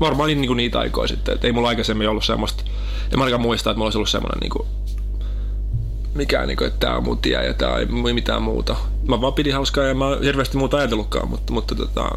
varmaan 0.00 0.26
niin, 0.26 0.40
niinku 0.40 0.54
niitä 0.54 0.78
aikoja 0.78 1.08
sitten, 1.08 1.34
että 1.34 1.46
ei 1.46 1.52
mulla 1.52 1.68
aikaisemmin 1.68 2.08
ollut 2.08 2.24
semmoista, 2.24 2.64
en 3.12 3.18
mä 3.18 3.24
ainakaan 3.24 3.42
muista, 3.42 3.70
että 3.70 3.78
mulla 3.78 3.86
olisi 3.86 3.98
ollut 3.98 4.08
semmoinen 4.08 4.38
niinku 4.40 4.66
mikään, 6.14 6.48
niin 6.48 6.56
kuin, 6.56 6.68
että 6.68 6.80
tämä 6.80 6.96
on 6.96 7.04
mun 7.04 7.18
tie 7.18 7.46
ja 7.46 7.54
tämä 7.54 7.76
ei 7.76 8.12
mitään 8.12 8.42
muuta. 8.42 8.76
Mä 9.08 9.20
vaan 9.20 9.32
pidin 9.32 9.54
hauskaa 9.54 9.84
ja 9.84 9.94
mä 9.94 10.06
oon 10.06 10.22
hirveästi 10.22 10.56
muuta 10.56 10.76
ajatellutkaan, 10.76 11.28
mutta, 11.28 11.52
mutta 11.52 11.74
tota, 11.74 12.10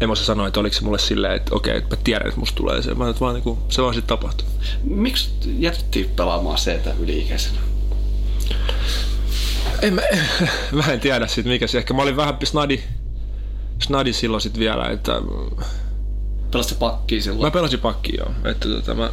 en 0.00 0.08
mä 0.08 0.14
sanoa, 0.14 0.46
että 0.46 0.60
oliko 0.60 0.74
se 0.74 0.84
mulle 0.84 0.98
silleen, 0.98 1.34
että 1.34 1.54
okei, 1.54 1.76
että 1.76 1.96
mä 1.96 2.02
tiedän, 2.04 2.28
että 2.28 2.40
musta 2.40 2.56
tulee 2.56 2.82
se, 2.82 2.98
vaan, 2.98 3.14
vaan 3.20 3.34
niin 3.34 3.42
kuin, 3.42 3.58
se 3.68 3.82
vaan 3.82 3.94
sitten 3.94 4.18
tapahtui. 4.18 4.48
Miksi 4.84 5.30
jätettiin 5.58 6.10
pelaamaan 6.16 6.58
se, 6.58 6.74
että 6.74 6.94
yli-ikäisenä? 7.00 7.58
En 9.82 9.94
mä, 9.94 10.02
mä 10.84 10.92
en 10.92 11.00
tiedä 11.00 11.26
sit 11.26 11.46
mikä 11.46 11.66
se. 11.66 11.78
Ehkä 11.78 11.94
mä 11.94 12.02
olin 12.02 12.16
vähän 12.16 12.36
snadi, 12.44 12.80
snadi 13.82 14.12
silloin 14.12 14.40
sit 14.40 14.58
vielä, 14.58 14.84
että... 14.84 15.12
Pelasit 16.50 16.78
pakkiin 16.78 17.22
silloin? 17.22 17.42
Mä 17.42 17.50
pelasin 17.50 17.80
pakkiin 17.80 18.18
joo. 18.18 18.30
Että 18.44 18.68
tota, 18.68 18.94
mä, 18.94 19.10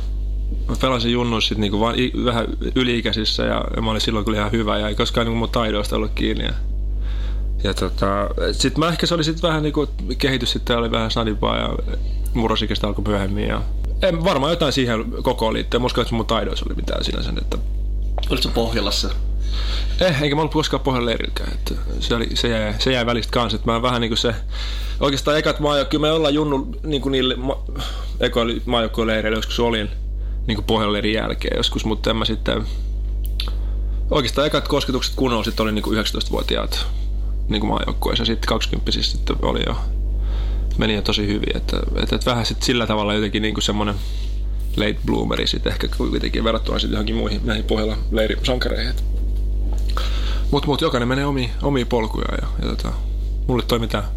mä 0.69 0.75
pelasin 0.81 1.11
junnuissa 1.11 1.49
sit 1.49 1.57
niinku 1.57 1.79
vaan 1.79 1.99
i, 1.99 2.11
vähän 2.25 2.45
yliikäisissä 2.75 3.43
ja, 3.43 3.65
ja 3.75 3.81
mä 3.81 3.91
olin 3.91 4.01
silloin 4.01 4.25
kyllä 4.25 4.37
ihan 4.37 4.51
hyvä 4.51 4.77
ja 4.79 4.87
ei 4.87 4.95
koskaan 4.95 5.27
niinku 5.27 5.39
mun 5.39 5.49
taidoista 5.49 5.95
ollut 5.95 6.11
kiinni. 6.15 6.45
Ja, 6.45 6.53
ja 7.63 7.73
tota, 7.73 8.29
sit 8.51 8.77
mä 8.77 8.87
ehkä 8.87 9.05
se 9.05 9.13
oli 9.13 9.23
sit 9.23 9.43
vähän 9.43 9.63
niinku, 9.63 9.87
kehitys 10.17 10.51
sitten 10.51 10.77
oli 10.77 10.91
vähän 10.91 11.11
snadipaa 11.11 11.57
ja 11.57 11.69
murrosikästä 12.33 12.87
alkoi 12.87 13.03
myöhemmin 13.07 13.47
ja 13.47 13.61
en, 14.01 14.23
varmaan 14.23 14.51
jotain 14.51 14.73
siihen 14.73 15.05
koko 15.23 15.53
liittyen. 15.53 15.81
Mä 15.81 15.85
uskon, 15.85 16.01
että 16.01 16.15
mun 16.15 16.25
taidoissa 16.25 16.65
oli 16.69 16.75
mitään 16.75 17.03
sinänsä. 17.03 17.33
Että... 17.41 17.57
Olitko 18.29 18.49
Pohjolassa? 18.53 19.09
Eh, 20.01 20.21
enkä 20.21 20.35
mä 20.35 20.41
ollut 20.41 20.53
koskaan 20.53 20.83
Pohjan 20.83 21.05
leirilläkään. 21.05 21.51
Että 21.51 21.75
se, 21.99 22.15
oli, 22.15 22.29
se, 22.33 22.47
jäi, 22.47 22.73
se 22.79 22.91
jäi 22.91 23.05
välistä 23.05 23.31
kanssa. 23.31 23.55
Että 23.55 23.71
mä 23.71 23.81
vähän 23.81 24.01
niin 24.01 24.09
kuin 24.09 24.17
se, 24.17 24.35
oikeastaan 24.99 25.37
ekat 25.37 25.59
maajoukkueet, 25.59 25.89
kyllä 25.89 26.01
me 26.01 26.11
ollaan 26.11 26.33
junnu 26.33 26.75
niin 26.83 27.01
kuin 27.01 27.11
niille 27.11 27.35
ma, 27.35 27.63
leireille 29.05 29.37
joskus 29.37 29.59
olin 29.59 29.89
niin 30.47 30.55
kuin 30.55 30.65
Pohjan 30.65 30.93
leirin 30.93 31.13
jälkeen 31.13 31.57
joskus, 31.57 31.85
mutta 31.85 32.09
en 32.09 32.15
mä 32.15 32.25
sitten, 32.25 32.63
oikeastaan 34.11 34.47
ekat 34.47 34.67
kosketukset 34.67 35.15
kunnolla 35.15 35.43
sitten 35.43 35.63
oli 35.63 35.71
niin 35.71 35.83
kuin 35.83 35.99
19-vuotiaat 35.99 36.85
niin 37.49 37.59
kuin 37.59 37.69
maajoukkueessa. 37.69 38.25
Sitten 38.25 38.47
20 38.47 38.91
sitten 38.91 39.35
oli 39.41 39.61
jo 39.67 39.75
meni 40.77 40.95
jo 40.95 41.01
tosi 41.01 41.27
hyvin. 41.27 41.57
Että, 41.57 41.77
että, 41.95 42.15
että 42.15 42.31
vähän 42.31 42.45
sit 42.45 42.63
sillä 42.63 42.87
tavalla 42.87 43.13
jotenkin 43.13 43.41
niin 43.41 43.53
kuin 43.53 43.63
semmoinen 43.63 43.95
late 44.77 44.97
bloomeri 45.05 45.47
sitten 45.47 45.71
ehkä 45.71 45.87
kuitenkin 45.97 46.43
verrattuna 46.43 46.79
sitten 46.79 46.95
johonkin 46.95 47.15
muihin 47.15 47.41
näihin 47.43 47.65
pohjalla 47.65 47.97
leirisankareihin. 48.11 48.93
Mutta 50.51 50.67
mut, 50.67 50.81
jokainen 50.81 51.07
menee 51.07 51.25
omiin, 51.25 51.51
omiin 51.61 51.87
polkuja 51.87 52.27
ja, 52.41 52.47
ja 52.61 52.67
tota, 52.75 52.93
mulle 53.47 53.63
toimi 53.63 53.87
tää. 53.87 54.11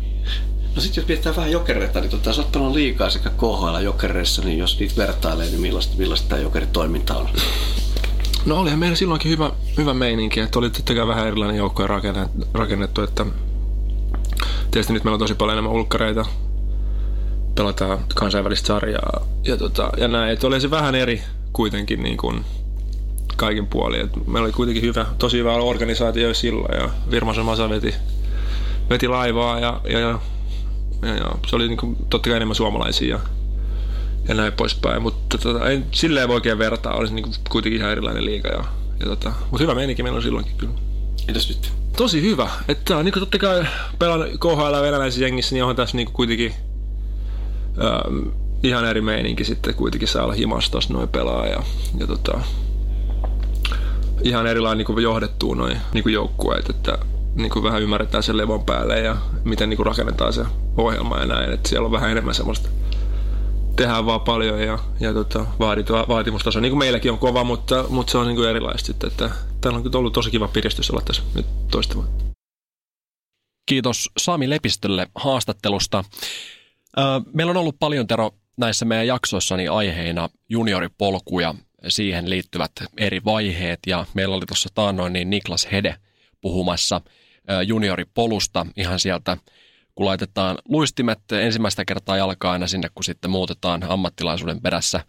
No 0.75 0.83
sitten 0.83 1.03
jos 1.03 1.09
mietitään 1.09 1.37
vähän 1.37 1.53
jokereita, 1.53 2.01
niin 2.01 2.11
tota, 2.11 2.33
sä 2.33 2.43
oot 2.43 2.75
liikaa 2.75 3.11
sekä 3.11 3.31
KHL 3.31 3.79
jokereissa, 3.83 4.43
niin 4.43 4.59
jos 4.59 4.79
niitä 4.79 4.97
vertailee, 4.97 5.47
niin 5.47 5.61
millaista, 5.61 5.95
millaista 5.99 6.29
tämä 6.29 6.43
jokeritoiminta 6.43 7.17
on? 7.17 7.29
No 8.47 8.61
olihan 8.61 8.79
meillä 8.79 8.97
silloinkin 8.97 9.31
hyvä, 9.31 9.51
hyvä 9.77 9.95
meininki, 9.95 10.41
että 10.41 10.59
oli 10.59 10.71
tietenkään 10.71 11.09
vähän 11.09 11.27
erilainen 11.27 11.57
joukko 11.57 11.87
rakennettu, 12.55 13.03
että 13.03 13.27
tietysti 14.71 14.93
nyt 14.93 15.05
meillä 15.05 15.15
on 15.15 15.21
tosi 15.21 15.35
paljon 15.35 15.55
enemmän 15.55 15.73
ulkkareita, 15.73 16.27
pelataan 17.55 17.99
kansainvälistä 18.15 18.67
sarjaa 18.67 19.27
ja, 19.45 19.57
tota, 19.57 19.91
ja 19.97 20.09
näin. 20.09 20.33
Että 20.33 20.47
oli 20.47 20.61
se 20.61 20.71
vähän 20.71 20.95
eri 20.95 21.23
kuitenkin 21.53 22.03
niin 22.03 22.17
kuin 22.17 22.45
kaikin 23.39 23.67
puolin. 23.67 24.01
Et 24.01 24.27
meillä 24.27 24.45
oli 24.45 24.53
kuitenkin 24.53 24.83
hyvä, 24.83 25.07
tosi 25.19 25.39
hyvä 25.39 25.55
organisaatio 25.55 26.35
silloin 26.35 26.81
ja 26.81 26.91
Virmasen 27.11 27.45
Masa 27.45 27.69
veti, 27.69 27.95
veti 28.91 29.09
laivaa 29.09 29.61
ja, 29.61 29.81
ja, 29.85 29.99
ja, 29.99 30.19
ja, 31.03 31.15
ja 31.15 31.31
se 31.47 31.57
oli 31.57 31.69
niin 31.69 31.79
kuin, 31.79 31.97
totta 32.11 32.29
kai 32.29 32.37
enemmän 32.37 32.55
suomalaisia 32.55 33.17
ja, 33.17 33.21
ja 34.29 34.35
näin 34.35 34.53
poispäin. 34.53 35.03
Mutta 35.03 35.39
tota, 35.39 35.69
ei 35.69 35.83
silleen 35.93 36.29
voi 36.29 36.35
oikein 36.35 36.59
vertaa, 36.59 36.95
olisi 36.95 37.15
niin 37.15 37.23
kuin, 37.23 37.35
kuitenkin 37.51 37.81
ihan 37.81 37.93
erilainen 37.93 38.25
liiga. 38.25 38.49
Ja, 38.49 38.65
ja 39.01 39.07
tota, 39.07 39.33
mutta 39.51 39.65
hyvä 39.65 39.75
meininki 39.75 40.03
meillä 40.03 40.17
on 40.17 40.23
silloinkin 40.23 40.57
kyllä. 40.57 40.75
Entäs 41.29 41.49
nyt? 41.49 41.73
Tosi 41.97 42.23
hyvä. 42.23 42.51
Että 42.69 43.03
niin 43.03 43.13
kuin 43.13 43.21
totta 43.21 43.39
kai 43.39 43.67
pelan 43.99 44.29
KHL 44.41 44.83
venäläisessä 44.83 45.25
jengissä, 45.25 45.55
niin 45.55 45.63
onhan 45.63 45.77
tässä 45.77 45.97
niin 45.97 46.07
kuin 46.07 46.15
kuitenkin 46.15 46.55
ähm, 47.85 48.29
ihan 48.63 48.85
eri 48.85 49.01
meininki 49.01 49.45
sitten 49.45 49.75
kuitenkin 49.75 50.09
saa 50.09 50.25
olla 50.25 50.35
himastos 50.35 50.91
noin 50.91 51.09
pelaa 51.09 51.47
ja, 51.47 51.63
ja 51.99 52.07
tota, 52.07 52.41
ihan 54.23 54.47
erilainen 54.47 54.87
niin 54.87 55.03
johdettuu 55.03 55.55
noin 55.55 55.77
niin 55.93 56.13
joukkueet, 56.13 56.71
että 56.71 56.99
niin 57.35 57.51
kuin 57.51 57.63
vähän 57.63 57.83
ymmärretään 57.83 58.23
sen 58.23 58.37
levon 58.37 58.65
päälle 58.65 59.01
ja 59.01 59.17
miten 59.45 59.69
niin 59.69 59.77
kuin 59.77 59.87
rakennetaan 59.87 60.33
se 60.33 60.45
ohjelma 60.77 61.19
ja 61.19 61.27
näin, 61.27 61.53
että 61.53 61.69
siellä 61.69 61.87
on 61.87 61.93
vähän 61.93 62.11
enemmän 62.11 62.35
semmoista 62.35 62.69
tehdään 63.77 64.07
vaan 64.07 64.21
paljon 64.21 64.61
ja, 64.61 64.79
ja 65.01 65.15
tota, 65.15 65.47
vaatimustaso, 66.09 66.61
niin 66.61 66.71
kuin 66.71 66.79
meilläkin 66.79 67.13
on 67.13 67.19
kova, 67.19 67.45
mutta, 67.45 67.85
mutta 67.89 68.11
se 68.11 68.19
on 68.19 68.27
niin 68.27 68.37
kuin 68.37 68.49
erilaista 68.49 68.87
sitten, 68.87 69.11
että 69.11 69.31
täällä 69.61 69.79
on 69.79 69.97
ollut 69.97 70.13
tosi 70.13 70.31
kiva 70.31 70.49
piristys 70.49 70.91
olla 70.91 71.01
tässä 71.01 71.23
nyt 71.35 71.47
toista 71.71 71.95
vuotta. 71.95 72.25
Kiitos 73.67 74.11
Sami 74.19 74.51
Lepistölle 74.51 75.07
haastattelusta. 75.15 76.05
Meillä 77.35 77.51
on 77.51 77.57
ollut 77.57 77.77
paljon 77.79 78.07
Tero 78.07 78.31
näissä 78.57 78.85
meidän 78.85 79.07
jaksoissani 79.07 79.69
aiheina 79.69 80.29
junioripolku 80.49 81.41
ja 81.41 81.55
siihen 81.89 82.31
liittyvät 82.31 82.73
eri 82.97 83.25
vaiheet. 83.25 83.81
Ja 83.87 84.07
meillä 84.15 84.37
oli 84.37 84.47
tuossa 84.47 84.69
taannoin 84.75 85.13
niin 85.13 85.31
Niklas 85.31 85.69
Hede 85.73 85.97
puhumassa 86.41 87.01
junioripolusta 87.67 88.67
ihan 88.77 89.01
sieltä 89.01 89.37
kun 89.95 90.07
laitetaan 90.07 90.59
luistimet 90.69 91.33
ensimmäistä 91.33 91.85
kertaa 91.85 92.17
jalkaa 92.17 92.53
aina 92.53 92.67
sinne, 92.67 92.89
kun 92.95 93.05
sitten 93.05 93.31
muutetaan 93.31 93.83
ammattilaisuuden 93.89 94.61
perässä 94.61 95.01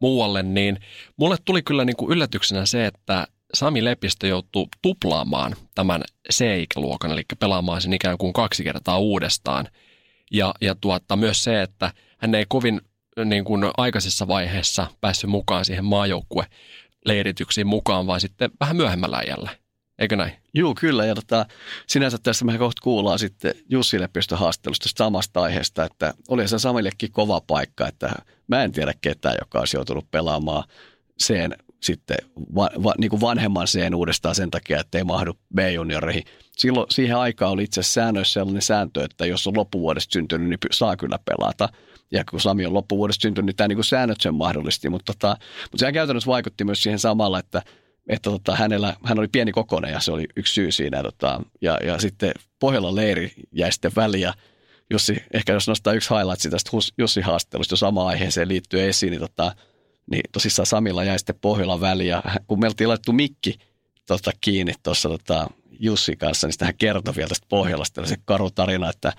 muualle, 0.00 0.42
niin 0.42 0.78
mulle 1.16 1.36
tuli 1.44 1.62
kyllä 1.62 1.84
niin 1.84 1.96
kuin 1.96 2.12
yllätyksenä 2.12 2.66
se, 2.66 2.86
että 2.86 3.26
Sami 3.54 3.84
Lepistö 3.84 4.26
joutuu 4.26 4.68
tuplaamaan 4.82 5.56
tämän 5.74 6.02
C-ikäluokan, 6.32 7.12
eli 7.12 7.22
pelaamaan 7.38 7.80
sen 7.80 7.92
ikään 7.92 8.18
kuin 8.18 8.32
kaksi 8.32 8.64
kertaa 8.64 8.98
uudestaan– 8.98 9.68
ja, 10.32 10.54
ja 10.60 10.74
tuotta, 10.74 11.16
myös 11.16 11.44
se, 11.44 11.62
että 11.62 11.92
hän 12.18 12.34
ei 12.34 12.44
kovin 12.48 12.80
niin 13.24 13.44
kuin 13.44 13.70
aikaisessa 13.76 14.28
vaiheessa 14.28 14.86
päässyt 15.00 15.30
mukaan 15.30 15.64
siihen 15.64 15.84
maajoukkue 15.84 16.46
leirityksiin 17.04 17.66
mukaan, 17.66 18.06
vaan 18.06 18.20
sitten 18.20 18.50
vähän 18.60 18.76
myöhemmällä 18.76 19.16
ajalla. 19.16 19.50
Eikö 19.98 20.16
näin? 20.16 20.32
Joo, 20.54 20.74
kyllä. 20.74 21.06
Ja 21.06 21.14
tota, 21.14 21.46
sinänsä 21.86 22.18
tässä 22.22 22.44
me 22.44 22.58
kohta 22.58 22.80
kuullaan 22.82 23.18
sitten 23.18 23.54
Jussi 23.70 24.00
Lepistön 24.00 24.38
haastattelusta 24.38 24.88
samasta 24.96 25.42
aiheesta, 25.42 25.84
että 25.84 26.14
oli 26.28 26.48
se 26.48 26.58
Samillekin 26.58 27.12
kova 27.12 27.40
paikka, 27.46 27.88
että 27.88 28.12
mä 28.46 28.64
en 28.64 28.72
tiedä 28.72 28.94
ketään, 29.00 29.36
joka 29.40 29.58
olisi 29.58 29.76
joutunut 29.76 30.10
pelaamaan 30.10 30.64
sen 31.18 31.56
sitten 31.82 32.16
va, 32.54 32.70
va, 32.82 32.94
niin 32.98 33.10
kuin 33.10 33.20
vanhemman 33.20 33.66
sen 33.66 33.94
uudestaan 33.94 34.34
sen 34.34 34.50
takia, 34.50 34.80
että 34.80 34.98
ei 34.98 35.04
mahdu 35.04 35.38
B-junioreihin. 35.54 36.24
Silloin 36.56 36.86
siihen 36.90 37.16
aikaan 37.16 37.52
oli 37.52 37.64
itse 37.64 37.82
säännöissä 37.82 38.32
sellainen 38.32 38.62
sääntö, 38.62 39.04
että 39.04 39.26
jos 39.26 39.46
on 39.46 39.56
loppuvuodesta 39.56 40.12
syntynyt, 40.12 40.48
niin 40.48 40.58
saa 40.70 40.96
kyllä 40.96 41.18
pelata. 41.24 41.68
Ja 42.12 42.24
kun 42.30 42.40
Sami 42.40 42.66
on 42.66 42.74
loppuvuodesta 42.74 43.22
syntynyt, 43.22 43.46
niin 43.46 43.56
tämä 43.56 43.68
niin 43.68 43.76
kuin 43.76 43.84
säännöt 43.84 44.20
sen 44.20 44.34
mahdollisti. 44.34 44.88
Mutta, 44.88 45.12
tota, 45.12 45.36
mutta 45.62 45.78
sehän 45.78 45.94
käytännössä 45.94 46.30
vaikutti 46.30 46.64
myös 46.64 46.82
siihen 46.82 46.98
samalla, 46.98 47.38
että, 47.38 47.62
että 48.08 48.30
tota, 48.30 48.56
hänellä, 48.56 48.96
hän 49.04 49.18
oli 49.18 49.28
pieni 49.28 49.52
kokoinen 49.52 49.92
ja 49.92 50.00
se 50.00 50.12
oli 50.12 50.26
yksi 50.36 50.52
syy 50.52 50.72
siinä. 50.72 51.02
Tota, 51.02 51.42
ja, 51.60 51.78
ja 51.86 51.98
sitten 51.98 52.32
Pohjolan 52.58 52.96
leiri 52.96 53.32
jäi 53.52 53.72
sitten 53.72 53.92
väliä. 53.96 54.34
Jussi, 54.90 55.22
ehkä 55.34 55.52
jos 55.52 55.68
nostaa 55.68 55.92
yksi 55.92 56.10
highlight 56.14 56.50
tästä 56.50 56.70
Jussi 56.98 57.20
haastattelusta 57.20 57.72
jo 57.72 57.76
samaan 57.76 58.06
aiheeseen 58.06 58.48
liittyen 58.48 58.88
esiin, 58.88 59.10
niin 59.10 59.20
tota, 59.20 59.54
niin 60.10 60.22
tosissaan 60.32 60.66
Samilla 60.66 61.04
jäi 61.04 61.18
sitten 61.18 61.38
Pohjolan 61.40 61.80
väliin 61.80 62.10
ja 62.10 62.22
kun 62.46 62.60
me 62.60 62.66
oltiin 62.66 62.88
laittu 62.88 63.12
mikki 63.12 63.58
tota, 64.06 64.30
kiinni 64.40 64.72
tuossa 64.82 65.08
tota, 65.08 65.46
Jussi 65.80 66.16
kanssa, 66.16 66.46
niin 66.46 66.52
sitä 66.52 66.64
hän 66.64 66.74
kertoi 66.78 67.14
vielä 67.16 67.28
tästä 67.28 67.46
Pohjolasta 67.48 68.06
se 68.06 68.16
karu 68.24 68.50
tarina, 68.50 68.90
että 68.90 69.12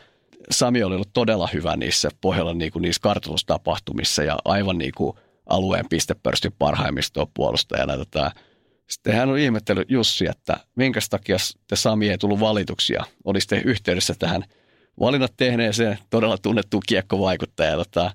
Sami 0.52 0.84
oli 0.84 0.96
ollut 0.96 1.14
todella 1.14 1.50
hyvä 1.54 1.76
niissä 1.76 2.10
Pohjolan 2.22 2.58
niin 2.58 2.72
kuin, 2.72 2.82
niissä 2.82 3.02
kartoitustapahtumissa 3.02 4.24
ja 4.24 4.38
aivan 4.46 4.78
niin 4.78 4.92
kuin 4.98 5.18
alueen 5.46 5.90
pistepörstin 5.90 6.52
parhaimmistoa 6.60 7.28
puolustajana. 7.34 7.98
Tota, 7.98 8.32
sitten 8.90 9.16
hän 9.16 9.30
on 9.30 9.38
ihmettänyt 9.38 9.92
Jussi, 9.92 10.26
että 10.30 10.58
minkä 10.76 11.00
takia 11.10 11.38
te 11.68 11.76
Sami 11.76 12.10
ei 12.10 12.18
tullut 12.18 12.40
valituksia. 12.40 13.04
Olisitte 13.24 13.62
yhteydessä 13.66 14.14
tähän 14.20 14.44
valinnat 15.00 15.34
tehneeseen 15.38 15.98
todella 16.10 16.38
tunnettu 16.38 16.80
kiekkovaikuttaja. 16.88 17.76
Tota, 17.76 18.12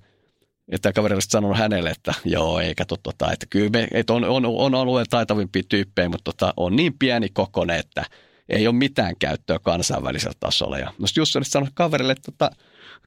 että 0.69 0.93
kaveri 0.93 1.15
olisi 1.15 1.29
sanonut 1.31 1.59
hänelle, 1.59 1.91
että 1.91 2.15
joo, 2.25 2.61
ei 2.61 2.75
kato 2.75 2.97
tota, 3.03 3.33
että 3.33 3.47
kyllä 3.51 3.71
me, 3.71 3.89
että 3.93 4.13
on, 4.13 4.25
on, 4.25 4.47
on 4.47 4.75
alueen 4.75 5.07
taitavimpia 5.11 5.63
tyyppejä, 5.69 6.09
mutta 6.09 6.33
tota, 6.33 6.55
on 6.57 6.77
niin 6.77 6.99
pieni 6.99 7.29
kokone, 7.29 7.79
että 7.79 8.05
ei 8.49 8.67
ole 8.67 8.75
mitään 8.75 9.15
käyttöä 9.19 9.59
kansainvälisellä 9.59 10.35
tasolla. 10.41 10.79
Ja 10.79 10.93
no 10.99 11.07
Jussi 11.17 11.39
olisi 11.39 11.51
sanonut 11.51 11.75
kaverille, 11.75 12.13
että 12.13 12.33
tota, 12.33 12.51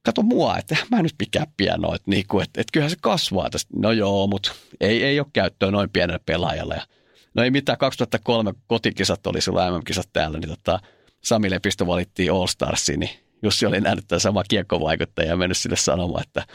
kato 0.03 0.21
mua, 0.21 0.57
että 0.57 0.77
mä 0.91 1.01
nyt 1.01 1.15
mikään 1.19 1.47
pieno, 1.57 1.95
että, 1.95 2.11
niinku, 2.11 2.39
että, 2.39 2.61
että 2.61 2.71
kyllähän 2.73 2.91
se 2.91 2.97
kasvaa 3.01 3.49
tästä. 3.49 3.69
No 3.75 3.91
joo, 3.91 4.27
mutta 4.27 4.51
ei, 4.81 5.03
ei 5.03 5.19
ole 5.19 5.27
käyttöä 5.33 5.71
noin 5.71 5.89
pienelle 5.89 6.19
pelaajalle. 6.25 6.75
Ja, 6.75 6.85
no 7.33 7.43
ei 7.43 7.51
mitään, 7.51 7.77
2003 7.77 8.53
kotikisat 8.67 9.27
oli 9.27 9.41
sulla 9.41 9.71
MM-kisat 9.71 10.09
täällä, 10.13 10.39
niin 10.39 10.49
tota, 10.49 10.79
Sami 11.21 11.49
Lepistö 11.49 11.87
valittiin 11.87 12.31
All 12.31 12.47
Starsiin, 12.47 12.99
niin 12.99 13.11
Jussi 13.43 13.65
oli 13.65 13.81
nähnyt 13.81 14.07
tämän 14.07 14.21
sama 14.21 14.43
kiekkovaikuttaja 14.43 15.27
ja 15.27 15.37
mennyt 15.37 15.57
sille 15.57 15.75
sanomaan, 15.75 16.23
että 16.27 16.45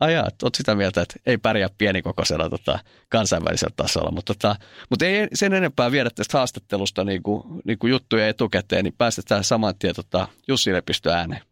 ajaa, 0.00 0.28
oot 0.42 0.54
sitä 0.54 0.74
mieltä, 0.74 1.02
että 1.02 1.14
ei 1.26 1.38
pärjää 1.38 1.68
pienikokoisella 1.78 2.50
tota, 2.50 2.78
kansainvälisellä 3.08 3.74
tasolla. 3.76 4.10
Mutta, 4.10 4.34
tota, 4.34 4.56
mutta 4.90 5.06
ei 5.06 5.28
sen 5.34 5.52
enempää 5.52 5.90
viedä 5.90 6.10
tästä 6.10 6.38
haastattelusta 6.38 7.04
niin 7.04 7.22
kuin, 7.22 7.42
niin 7.64 7.78
kuin 7.78 7.90
juttuja 7.90 8.28
etukäteen, 8.28 8.84
niin 8.84 8.94
päästetään 8.98 9.44
saman 9.44 9.74
tien 9.78 9.94
tota, 9.94 10.28
Jussi 10.48 10.72
Lepistö 10.72 11.10
ääneen. 11.12 11.42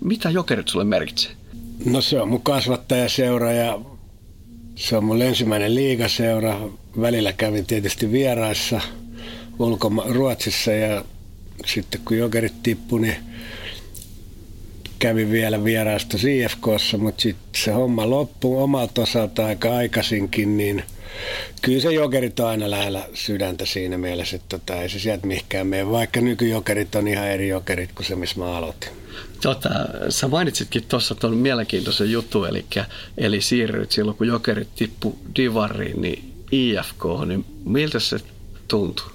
Mitä 0.00 0.30
jokerit 0.30 0.68
sulle 0.68 0.84
merkitsee? 0.84 1.32
No 1.84 2.00
se 2.00 2.20
on 2.20 2.28
mun 2.28 2.42
kasvattajaseura 2.42 3.52
ja 3.52 3.78
se 4.74 4.96
on 4.96 5.04
mun 5.04 5.22
ensimmäinen 5.22 5.74
liigaseura. 5.74 6.60
Välillä 7.00 7.32
kävin 7.32 7.66
tietysti 7.66 8.12
vieraissa 8.12 8.80
ulkoma- 9.58 10.12
Ruotsissa 10.12 10.72
ja 10.72 11.04
sitten 11.66 12.00
kun 12.04 12.18
jokerit 12.18 12.62
tippui, 12.62 13.00
niin 13.00 13.16
kävin 15.02 15.30
vielä 15.30 15.64
vieraasta 15.64 16.16
CFKssa, 16.16 16.98
mutta 16.98 17.22
sitten 17.22 17.62
se 17.62 17.72
homma 17.72 18.10
loppui 18.10 18.62
omalta 18.62 19.02
osalta 19.02 19.46
aika 19.46 19.76
aikaisinkin, 19.76 20.56
niin 20.56 20.84
kyllä 21.62 21.80
se 21.80 21.92
jokerit 21.92 22.40
on 22.40 22.46
aina 22.46 22.70
lähellä 22.70 23.08
sydäntä 23.14 23.66
siinä 23.66 23.98
mielessä, 23.98 24.36
että 24.36 24.58
tota, 24.58 24.82
ei 24.82 24.88
se 24.88 24.98
sieltä 24.98 25.26
mihinkään 25.26 25.66
mene, 25.66 25.90
vaikka 25.90 26.20
nykyjokerit 26.20 26.94
on 26.94 27.08
ihan 27.08 27.28
eri 27.28 27.48
jokerit 27.48 27.92
kuin 27.92 28.06
se, 28.06 28.16
missä 28.16 28.38
mä 28.38 28.56
aloitin. 28.56 28.88
Tota, 29.40 29.68
sä 30.08 30.28
mainitsitkin 30.28 30.84
tuossa 30.88 31.14
tuon 31.14 31.36
mielenkiintoisen 31.36 32.12
juttu, 32.12 32.44
eli, 32.44 32.64
eli 33.18 33.40
siirryit 33.40 33.92
silloin, 33.92 34.16
kun 34.16 34.26
jokerit 34.26 34.68
tippu 34.74 35.18
divariin, 35.36 36.02
niin 36.02 36.32
IFK, 36.52 37.04
niin 37.26 37.44
miltä 37.64 38.00
se 38.00 38.18
tuntui? 38.68 39.06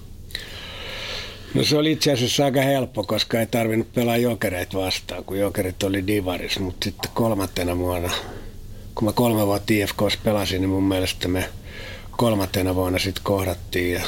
No 1.54 1.64
se 1.64 1.78
oli 1.78 1.92
itse 1.92 2.12
asiassa 2.12 2.46
aika 2.46 2.62
helppo, 2.62 3.04
koska 3.04 3.40
ei 3.40 3.46
tarvinnut 3.46 3.94
pelaa 3.94 4.18
jokereita 4.18 4.78
vastaan, 4.78 5.24
kun 5.24 5.40
jokerit 5.40 5.84
oli 5.84 6.08
divaris, 6.08 6.60
mutta 6.60 6.86
sitten 6.86 7.12
kolmantena 7.14 7.78
vuonna, 7.78 8.12
kun 8.96 9.06
mä 9.06 9.12
kolme 9.12 9.46
vuotta 9.46 9.74
IFKs 9.74 10.18
pelasin, 10.24 10.62
niin 10.62 10.70
mun 10.70 10.84
mielestä 10.84 11.28
me 11.28 11.50
kolmantena 12.18 12.76
vuonna 12.76 13.00
sitten 13.00 13.24
kohdattiin. 13.24 13.94
Ja... 13.94 14.02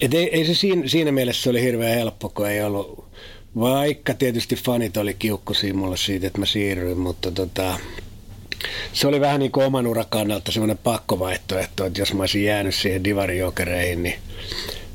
Et 0.00 0.14
ei, 0.14 0.30
ei 0.36 0.44
se 0.44 0.54
siinä, 0.54 0.88
siinä 0.88 1.12
mielessä 1.12 1.42
se 1.42 1.50
oli 1.50 1.62
hirveän 1.62 1.98
helppo, 1.98 2.28
kun 2.28 2.48
ei 2.48 2.62
ollut, 2.62 3.04
vaikka 3.60 4.14
tietysti 4.14 4.56
fanit 4.56 4.96
oli 4.96 5.14
kiukkusia 5.14 5.74
mulle 5.74 5.96
siitä, 5.96 6.26
että 6.26 6.38
mä 6.38 6.46
siirryin, 6.46 6.98
mutta 6.98 7.30
tota, 7.30 7.78
se 8.92 9.06
oli 9.06 9.20
vähän 9.20 9.40
niin 9.40 9.52
kuin 9.52 9.66
oman 9.66 9.86
uran 9.86 10.06
kannalta 10.08 10.52
semmoinen 10.52 10.78
pakkovaihtoehto, 10.78 11.84
että 11.84 12.00
jos 12.00 12.14
mä 12.14 12.22
olisin 12.22 12.44
jäänyt 12.44 12.74
siihen 12.74 13.04
divarijokereihin, 13.04 14.02
niin 14.02 14.18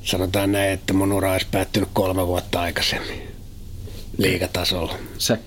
sanotaan 0.03 0.51
näin, 0.51 0.71
että 0.71 0.93
mun 0.93 1.11
ura 1.11 1.31
olisi 1.31 1.47
päättynyt 1.51 1.89
kolme 1.93 2.27
vuotta 2.27 2.61
aikaisemmin 2.61 3.31
liigatasolla. 4.17 4.95
Sä 5.17 5.37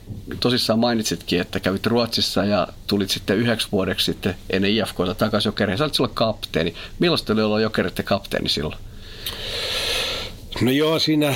tosissaan 0.40 0.78
mainitsitkin, 0.78 1.40
että 1.40 1.60
kävit 1.60 1.86
Ruotsissa 1.86 2.44
ja 2.44 2.68
tulit 2.86 3.10
sitten 3.10 3.36
yhdeksi 3.36 3.68
vuodeksi 3.72 4.04
sitten 4.04 4.34
ennen 4.50 4.70
IFKta 4.70 5.14
takaisin 5.14 5.48
jokereen. 5.48 5.78
Sä 5.78 5.84
olit 5.84 5.94
silloin 5.94 6.14
kapteeni. 6.14 6.74
Millaista 6.98 7.32
oli 7.32 7.42
olla 7.42 7.60
jokereiden 7.60 8.04
kapteeni 8.04 8.48
silloin? 8.48 8.78
No 10.60 10.70
joo, 10.70 10.98
siinä 10.98 11.34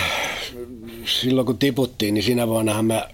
silloin 1.05 1.47
kun 1.47 1.59
tiputtiin, 1.59 2.15
niin 2.15 2.25
siinä 2.25 2.49
vuonnahan 2.49 2.85
mä 2.85 3.09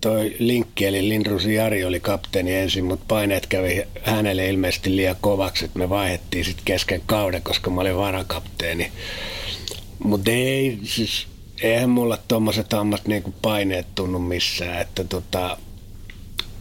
toi 0.00 0.36
Linkki, 0.38 0.86
eli 0.86 1.08
Lindrusi 1.08 1.54
Jari 1.54 1.84
oli 1.84 2.00
kapteeni 2.00 2.54
ensin, 2.54 2.84
mutta 2.84 3.04
paineet 3.08 3.46
kävi 3.46 3.82
hänelle 4.02 4.48
ilmeisesti 4.48 4.96
liian 4.96 5.16
kovaksi, 5.20 5.64
että 5.64 5.78
me 5.78 5.88
vaihdettiin 5.88 6.44
sitten 6.44 6.64
kesken 6.64 7.02
kauden, 7.06 7.42
koska 7.42 7.70
mä 7.70 7.80
olin 7.80 7.96
varakapteeni. 7.96 8.92
Mutta 9.98 10.30
ei, 10.30 10.78
siis 10.84 11.26
eihän 11.62 11.90
mulla 11.90 12.18
tuommoiset 12.28 12.72
ammat 12.72 13.08
niinku 13.08 13.34
paineet 13.42 13.86
tunnu 13.94 14.18
missään, 14.18 14.80
että 14.80 15.04
tota, 15.04 15.56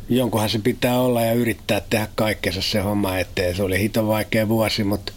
jonkunhan 0.09 0.49
se 0.49 0.59
pitää 0.59 0.99
olla 0.99 1.21
ja 1.21 1.33
yrittää 1.33 1.81
tehdä 1.89 2.07
kaikkensa 2.15 2.61
se 2.61 2.79
homma 2.79 3.17
eteen. 3.17 3.55
Se 3.55 3.63
oli 3.63 3.79
hito 3.79 4.07
vaikea 4.07 4.47
vuosi, 4.47 4.83
mutta 4.83 5.13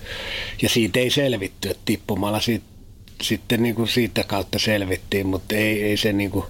ja 0.62 0.68
siitä 0.68 1.00
ei 1.00 1.10
selvitty, 1.10 1.70
että 1.70 1.82
tippumalla 1.84 2.40
siitä, 2.40 2.64
sitten 3.22 3.62
niinku 3.62 3.86
siitä 3.86 4.24
kautta 4.24 4.58
selvittiin, 4.58 5.26
mutta 5.26 5.56
ei, 5.56 5.82
ei 5.82 5.96
se 5.96 6.12
niinku, 6.12 6.46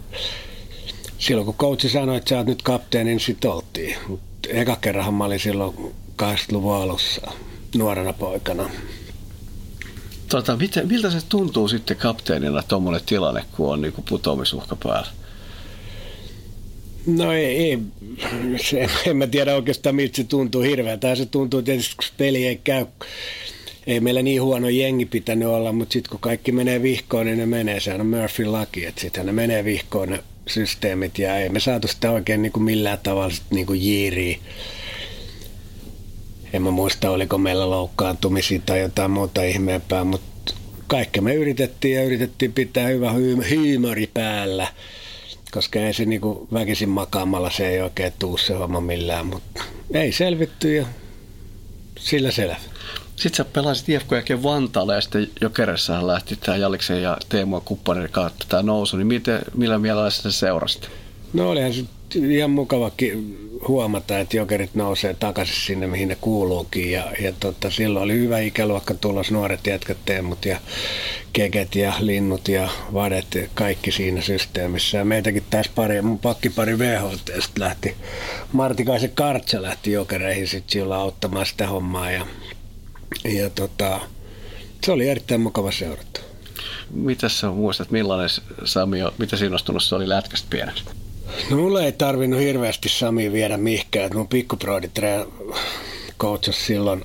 silloin 1.20 1.46
kun 1.46 1.54
coachi 1.54 1.88
sanoi, 1.88 2.16
että 2.16 2.28
sä 2.28 2.36
oot 2.36 2.46
nyt 2.46 2.62
kapteeni, 2.62 3.10
niin 3.10 3.20
sitten 3.20 3.50
oltiin. 3.50 3.96
Mutta 4.08 4.48
eka 4.48 4.76
kerran 4.76 5.14
mä 5.14 5.24
olin 5.24 5.40
silloin 5.40 5.74
80-luvun 6.22 6.74
alussa 6.74 7.32
nuorena 7.76 8.12
poikana. 8.12 8.70
Tota, 10.28 10.56
miten, 10.56 10.88
miltä 10.88 11.10
se 11.10 11.18
tuntuu 11.28 11.68
sitten 11.68 11.96
kapteenina 11.96 12.62
tuommoinen 12.62 13.00
tilanne, 13.06 13.44
kun 13.52 13.72
on 13.72 13.80
niin 13.80 13.94
putoamisuhka 14.08 14.76
päällä? 14.76 15.08
No 17.06 17.32
ei, 17.32 17.44
ei 17.44 17.78
se, 18.64 18.88
en 19.06 19.16
mä 19.16 19.26
tiedä 19.26 19.54
oikeastaan 19.54 19.94
miltä 19.94 20.16
se 20.16 20.24
tuntuu 20.24 20.62
hirveältä. 20.62 21.14
Se 21.14 21.26
tuntuu 21.26 21.62
tietysti, 21.62 21.96
kun 21.96 22.04
peli 22.16 22.46
ei 22.46 22.60
käy. 22.64 22.86
Ei 23.86 24.00
meillä 24.00 24.22
niin 24.22 24.42
huono 24.42 24.68
jengi 24.68 25.06
pitänyt 25.06 25.48
olla, 25.48 25.72
mutta 25.72 25.92
sitten 25.92 26.10
kun 26.10 26.20
kaikki 26.20 26.52
menee 26.52 26.82
vihkoon, 26.82 27.26
niin 27.26 27.38
ne 27.38 27.46
menee. 27.46 27.80
Sehän 27.80 28.00
on 28.00 28.06
Murphy 28.06 28.44
laki, 28.44 28.86
että 28.86 29.00
sitten 29.00 29.26
ne 29.26 29.32
menee 29.32 29.64
vihkoon 29.64 30.08
ne 30.08 30.24
systeemit 30.50 31.18
ja 31.18 31.36
ei 31.36 31.48
me 31.48 31.60
saatu 31.60 31.88
sitä 31.88 32.10
oikein 32.10 32.42
niin 32.42 32.52
kuin 32.52 32.62
millään 32.62 32.98
tavalla 33.02 33.34
niin 33.50 33.66
kuin 33.66 33.82
jiiriä. 33.82 34.38
En 36.52 36.62
mä 36.62 36.70
muista, 36.70 37.10
oliko 37.10 37.38
meillä 37.38 37.70
loukkaantumisia 37.70 38.60
tai 38.66 38.80
jotain 38.80 39.10
muuta 39.10 39.42
ihmeempää, 39.42 40.04
mutta 40.04 40.54
kaikki 40.86 41.20
me 41.20 41.34
yritettiin 41.34 41.96
ja 41.96 42.04
yritettiin 42.04 42.52
pitää 42.52 42.88
hyvä 42.88 43.12
hyymori 43.50 44.06
päällä, 44.14 44.68
koska 45.50 45.78
ei 45.78 45.94
se 45.94 46.04
niin 46.04 46.20
kuin 46.20 46.48
väkisin 46.52 46.88
makaamalla 46.88 47.50
se 47.50 47.68
ei 47.68 47.80
oikein 47.80 48.12
tuu 48.18 48.38
se 48.38 48.54
homma 48.54 48.80
millään, 48.80 49.26
mutta 49.26 49.62
ei 49.94 50.12
selvitty 50.12 50.74
ja 50.74 50.86
sillä 51.98 52.30
selvä. 52.30 52.56
Sitten 53.20 53.36
sä 53.36 53.44
pelasit 53.44 53.88
IFK 53.88 54.12
jälkeen 54.12 54.42
Vantaalla 54.42 54.94
ja 54.94 55.00
sitten 55.00 55.28
Jokeressähän 55.40 56.06
lähti 56.06 56.36
tämä 56.36 56.56
Jaliksen 56.56 57.02
ja 57.02 57.16
Teemu 57.28 57.60
kumppanin 57.60 58.08
kautta 58.10 58.46
tämä 58.48 58.62
nousu. 58.62 58.96
Niin 58.96 59.06
miten, 59.06 59.40
millä 59.54 59.78
mielellä 59.78 60.10
sitä 60.10 60.30
seurasit? 60.30 60.90
No 61.32 61.50
olihan 61.50 61.74
se 61.74 61.84
ihan 62.14 62.50
mukava 62.50 62.90
huomata, 63.68 64.18
että 64.18 64.36
jokerit 64.36 64.74
nousee 64.74 65.14
takaisin 65.14 65.56
sinne, 65.56 65.86
mihin 65.86 66.08
ne 66.08 66.16
kuuluukin. 66.20 66.90
Ja, 66.90 67.12
ja 67.22 67.32
tota, 67.40 67.70
silloin 67.70 68.04
oli 68.04 68.12
hyvä 68.12 68.38
ikäluokka 68.38 68.94
tulos, 68.94 69.30
nuoret 69.30 69.66
jätkät, 69.66 69.98
teemut 70.04 70.44
ja 70.44 70.60
keket 71.32 71.74
ja 71.74 71.92
linnut 72.00 72.48
ja 72.48 72.68
vadet, 72.94 73.50
kaikki 73.54 73.92
siinä 73.92 74.20
systeemissä. 74.20 74.98
Ja 74.98 75.04
meitäkin 75.04 75.44
taas 75.50 75.68
pari, 75.68 76.02
mun 76.02 76.18
pakkipari 76.18 76.78
VHT 76.78 77.30
lähti, 77.58 77.96
Martikaisen 78.52 79.12
Kartsa 79.14 79.62
lähti 79.62 79.92
jokereihin 79.92 80.48
sitten 80.48 80.72
silloin 80.72 81.00
auttamaan 81.00 81.46
sitä 81.46 81.66
hommaa. 81.66 82.10
Ja 82.10 82.26
ja 83.24 83.50
tota, 83.50 84.00
se 84.84 84.92
oli 84.92 85.08
erittäin 85.08 85.40
mukava 85.40 85.72
seurata. 85.72 86.20
Mitä 86.90 87.28
sä 87.28 87.50
muistat, 87.50 87.90
millainen 87.90 88.28
Sami, 88.64 88.98
mitä 89.18 89.36
innostunut 89.44 89.82
se 89.82 89.94
oli 89.94 90.08
lätkästä 90.08 90.46
pieneksi? 90.50 90.84
No 91.50 91.56
mulle 91.56 91.84
ei 91.84 91.92
tarvinnut 91.92 92.40
hirveästi 92.40 92.88
Sami 92.88 93.32
viedä 93.32 93.56
mihinkään. 93.56 94.10
Mun 94.14 94.28
pikkuproidi 94.28 94.90
coachas 96.18 96.66
silloin 96.66 97.04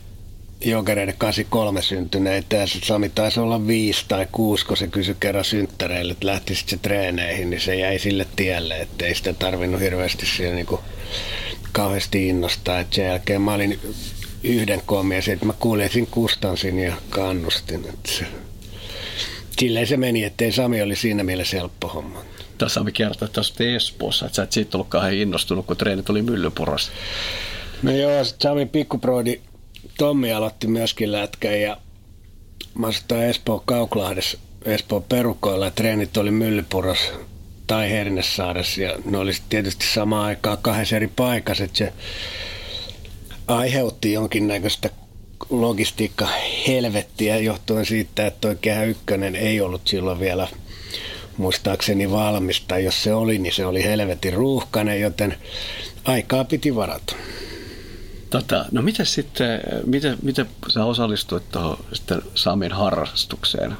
jokereiden 0.66 1.16
83 1.18 1.82
syntyneitä 1.82 2.56
ja 2.56 2.68
Sami 2.68 3.10
taisi 3.10 3.40
olla 3.40 3.68
viisi 3.68 4.06
tai 4.08 4.28
kuusi, 4.32 4.66
kun 4.66 4.78
se 4.78 4.88
kysyi 4.88 5.16
kerran 5.20 5.46
synttäreille, 5.46 6.12
että 6.12 6.28
lähti 6.28 6.56
se 6.56 6.78
treeneihin, 6.78 7.50
niin 7.50 7.62
se 7.62 7.76
jäi 7.76 8.00
sille 8.00 8.28
tielle, 8.36 8.78
että 8.78 9.06
ei 9.06 9.16
sitä 9.16 9.34
tarvinnut 9.34 9.82
hirveästi 9.82 10.26
siellä 10.26 10.56
niin 10.56 10.66
kuin 10.66 10.82
kauheasti 11.72 12.28
innostaa. 12.28 12.80
Et 12.80 12.94
sen 12.94 13.06
jälkeen 13.06 13.42
mä 13.42 13.54
olin 13.54 13.80
yhden 14.46 14.82
koomia, 14.86 15.20
että 15.34 15.46
mä 15.46 15.54
kuulesin 15.60 16.08
Kustansin 16.08 16.80
ja 16.80 16.96
kannustin. 17.10 17.86
Että 17.90 18.12
se, 18.12 18.26
silleen 19.60 19.88
se 19.88 19.98
meni, 19.98 20.24
ettei 20.24 20.52
Sami 20.52 20.82
oli 20.82 20.96
siinä 20.96 21.24
mielessä 21.24 21.58
helppo 21.58 21.88
homma. 21.88 22.22
Tässä 22.58 22.74
Sami 22.74 22.92
kertoi, 22.92 23.26
että 23.26 23.42
olette 23.42 23.76
Espoossa, 23.76 24.26
että 24.26 24.36
sä 24.36 24.44
et 24.44 24.52
siitä 24.52 24.78
ollut 24.78 24.90
kauhean 24.90 25.14
innostunut, 25.14 25.66
kun 25.66 25.78
treenit 25.78 26.10
oli 26.10 26.22
Myllypurossa. 26.22 26.92
No 27.84 27.92
joo, 27.92 28.24
Sami 28.24 28.66
pikkuproidi 28.66 29.42
Tommi 29.98 30.34
aloitti 30.34 30.68
myöskin 30.68 31.12
lätkän 31.12 31.62
ja 31.62 31.78
mä 32.76 32.88
asuin 32.88 33.22
Espoon 33.22 33.62
Kauklahdessa, 33.66 34.38
Espoon 34.66 35.04
perukoilla 35.04 35.66
ja 35.66 35.72
treenit 35.72 36.18
oli 36.18 36.32
Myllypuros 36.32 37.12
tai 37.68 37.90
Hernesaaressa 37.90 38.82
ja 38.82 39.00
ne 39.06 39.18
oli 39.18 39.32
tietysti 39.50 39.86
samaan 39.94 40.26
aikaan 40.26 40.58
kahdessa 40.62 40.96
eri 40.96 41.08
paikassa, 41.16 41.64
että 41.64 41.78
se 41.78 41.94
aiheutti 43.48 44.14
jonkinnäköistä 44.14 44.90
logistiikka 45.50 46.28
helvettiä 46.68 47.38
johtuen 47.38 47.86
siitä, 47.86 48.28
että 48.28 48.40
tuo 48.42 48.56
kehä 48.62 48.84
ykkönen 48.84 49.36
ei 49.36 49.62
ollut 49.62 49.88
silloin 49.88 50.20
vielä 50.20 50.48
muistaakseni 51.38 52.12
valmista. 52.12 52.80
Jos 52.80 53.04
se 53.04 53.14
oli, 53.14 53.38
niin 53.38 53.54
se 53.54 53.66
oli 53.66 53.84
helvetin 53.84 54.34
ruuhkainen, 54.34 55.02
joten 55.02 55.38
aikaa 56.06 56.44
piti 56.44 56.76
varata. 56.76 57.16
Tota, 58.30 58.66
no 58.72 58.82
miten 58.82 59.06
sitten, 59.06 59.62
miten, 59.86 60.18
miten 60.22 60.46
sä 60.74 60.86
osallistuit 60.86 61.50
tuohon 61.52 61.78
sitten 61.94 62.22
Samin 62.36 62.72
harrastukseen? 62.72 63.74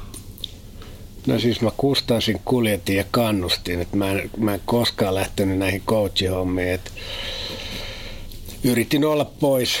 No 1.26 1.38
siis 1.38 1.60
mä 1.60 1.70
kustansin, 1.76 2.40
kuljetin 2.44 2.96
ja 2.96 3.04
kannustin, 3.10 3.80
että 3.80 3.96
mä 3.96 4.10
en, 4.10 4.30
mä 4.36 4.54
en 4.54 4.60
koskaan 4.64 5.14
lähtenyt 5.14 5.58
näihin 5.58 5.82
coachihommiin, 5.86 6.72
että 6.72 6.90
yritin 8.64 9.04
olla 9.04 9.24
pois. 9.24 9.80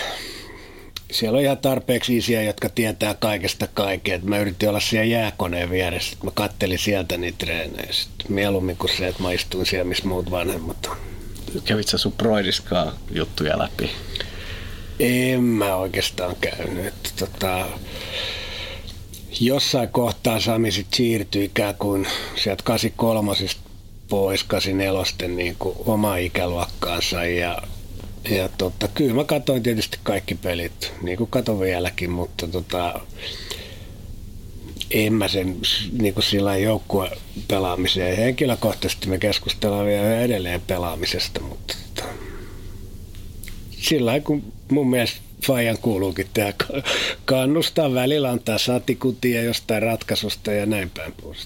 Siellä 1.12 1.36
on 1.36 1.44
ihan 1.44 1.58
tarpeeksi 1.58 2.16
isiä, 2.16 2.42
jotka 2.42 2.68
tietää 2.68 3.14
kaikesta 3.14 3.66
kaikkea. 3.66 4.18
Mä 4.22 4.38
yritin 4.38 4.68
olla 4.68 4.80
siellä 4.80 5.04
jääkoneen 5.04 5.70
vieressä. 5.70 6.16
Mä 6.22 6.30
kattelin 6.34 6.78
sieltä 6.78 7.16
niitä 7.16 7.38
treenejä. 7.38 7.92
Sitten 7.92 8.32
mieluummin 8.32 8.76
kuin 8.76 8.96
se, 8.96 9.06
että 9.06 9.22
mä 9.22 9.32
istuin 9.32 9.66
siellä, 9.66 9.88
missä 9.88 10.08
muut 10.08 10.30
vanhemmat 10.30 10.86
on. 10.86 10.96
Kävit 11.64 11.88
sä 11.88 11.98
sun 11.98 12.14
juttuja 13.10 13.58
läpi? 13.58 13.90
En 15.00 15.42
mä 15.42 15.76
oikeastaan 15.76 16.36
käynyt. 16.40 16.94
Tota, 17.18 17.66
jossain 19.40 19.88
kohtaa 19.88 20.40
Sami 20.40 20.72
sit 20.72 20.94
siirtyi 20.94 21.44
ikään 21.44 21.74
kuin 21.74 22.06
sieltä 22.36 22.62
83 22.62 23.32
pois 24.08 24.44
84 24.44 25.36
niin 25.36 25.56
kuin 25.58 25.76
oma 25.86 26.16
ikäluokkaansa 26.16 27.24
ja, 27.24 27.62
ja 28.30 28.48
tota, 28.48 28.88
kyllä 28.88 29.14
mä 29.14 29.24
katsoin 29.24 29.62
tietysti 29.62 29.98
kaikki 30.02 30.34
pelit, 30.34 30.92
niin 31.02 31.18
kuin 31.18 31.30
katon 31.30 31.60
vieläkin, 31.60 32.10
mutta 32.10 32.48
tota, 32.48 33.00
en 34.90 35.12
mä 35.12 35.28
sen 35.28 35.56
niin 35.98 36.14
kuin 36.14 36.24
sillä 36.24 36.56
joukkue 36.56 37.10
pelaamiseen. 37.48 38.16
Henkilökohtaisesti 38.16 39.08
me 39.08 39.18
keskustellaan 39.18 39.86
vielä 39.86 40.20
edelleen 40.20 40.60
pelaamisesta, 40.60 41.40
mutta 41.40 41.74
tota, 41.94 42.08
sillä 43.70 44.20
kun 44.20 44.52
mun 44.70 44.90
mielestä 44.90 45.20
Fajan 45.46 45.78
kuuluukin 45.78 46.26
tehdä, 46.34 46.54
kannustaa 47.24 47.94
välillä, 47.94 48.30
antaa 48.30 48.58
satikutia 48.58 49.42
jostain 49.42 49.82
ratkaisusta 49.82 50.52
ja 50.52 50.66
näin 50.66 50.90
päin 50.90 51.14
pois. 51.22 51.44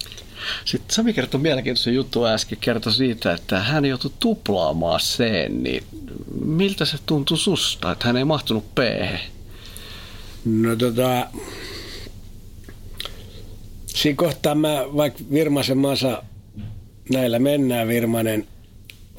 Sitten 0.64 0.94
Sami 0.94 1.12
kertoi 1.12 1.40
mielenkiintoisen 1.40 1.94
juttu 1.94 2.24
äsken, 2.24 2.58
kertoi 2.60 2.92
siitä, 2.92 3.32
että 3.32 3.60
hän 3.60 3.84
joutui 3.84 4.10
tuplaamaan 4.20 5.00
sen, 5.00 5.62
niin 5.62 5.84
miltä 6.44 6.84
se 6.84 6.96
tuntui 7.06 7.38
susta, 7.38 7.92
että 7.92 8.06
hän 8.06 8.16
ei 8.16 8.24
mahtunut 8.24 8.74
p 8.74 8.78
No 10.44 10.76
tota, 10.76 11.26
siinä 13.86 14.16
kohtaa 14.16 14.54
mä, 14.54 14.84
vaikka 14.96 15.20
Virmasen 15.32 15.78
Masa, 15.78 16.22
näillä 17.12 17.38
mennään 17.38 17.88
Virmanen, 17.88 18.46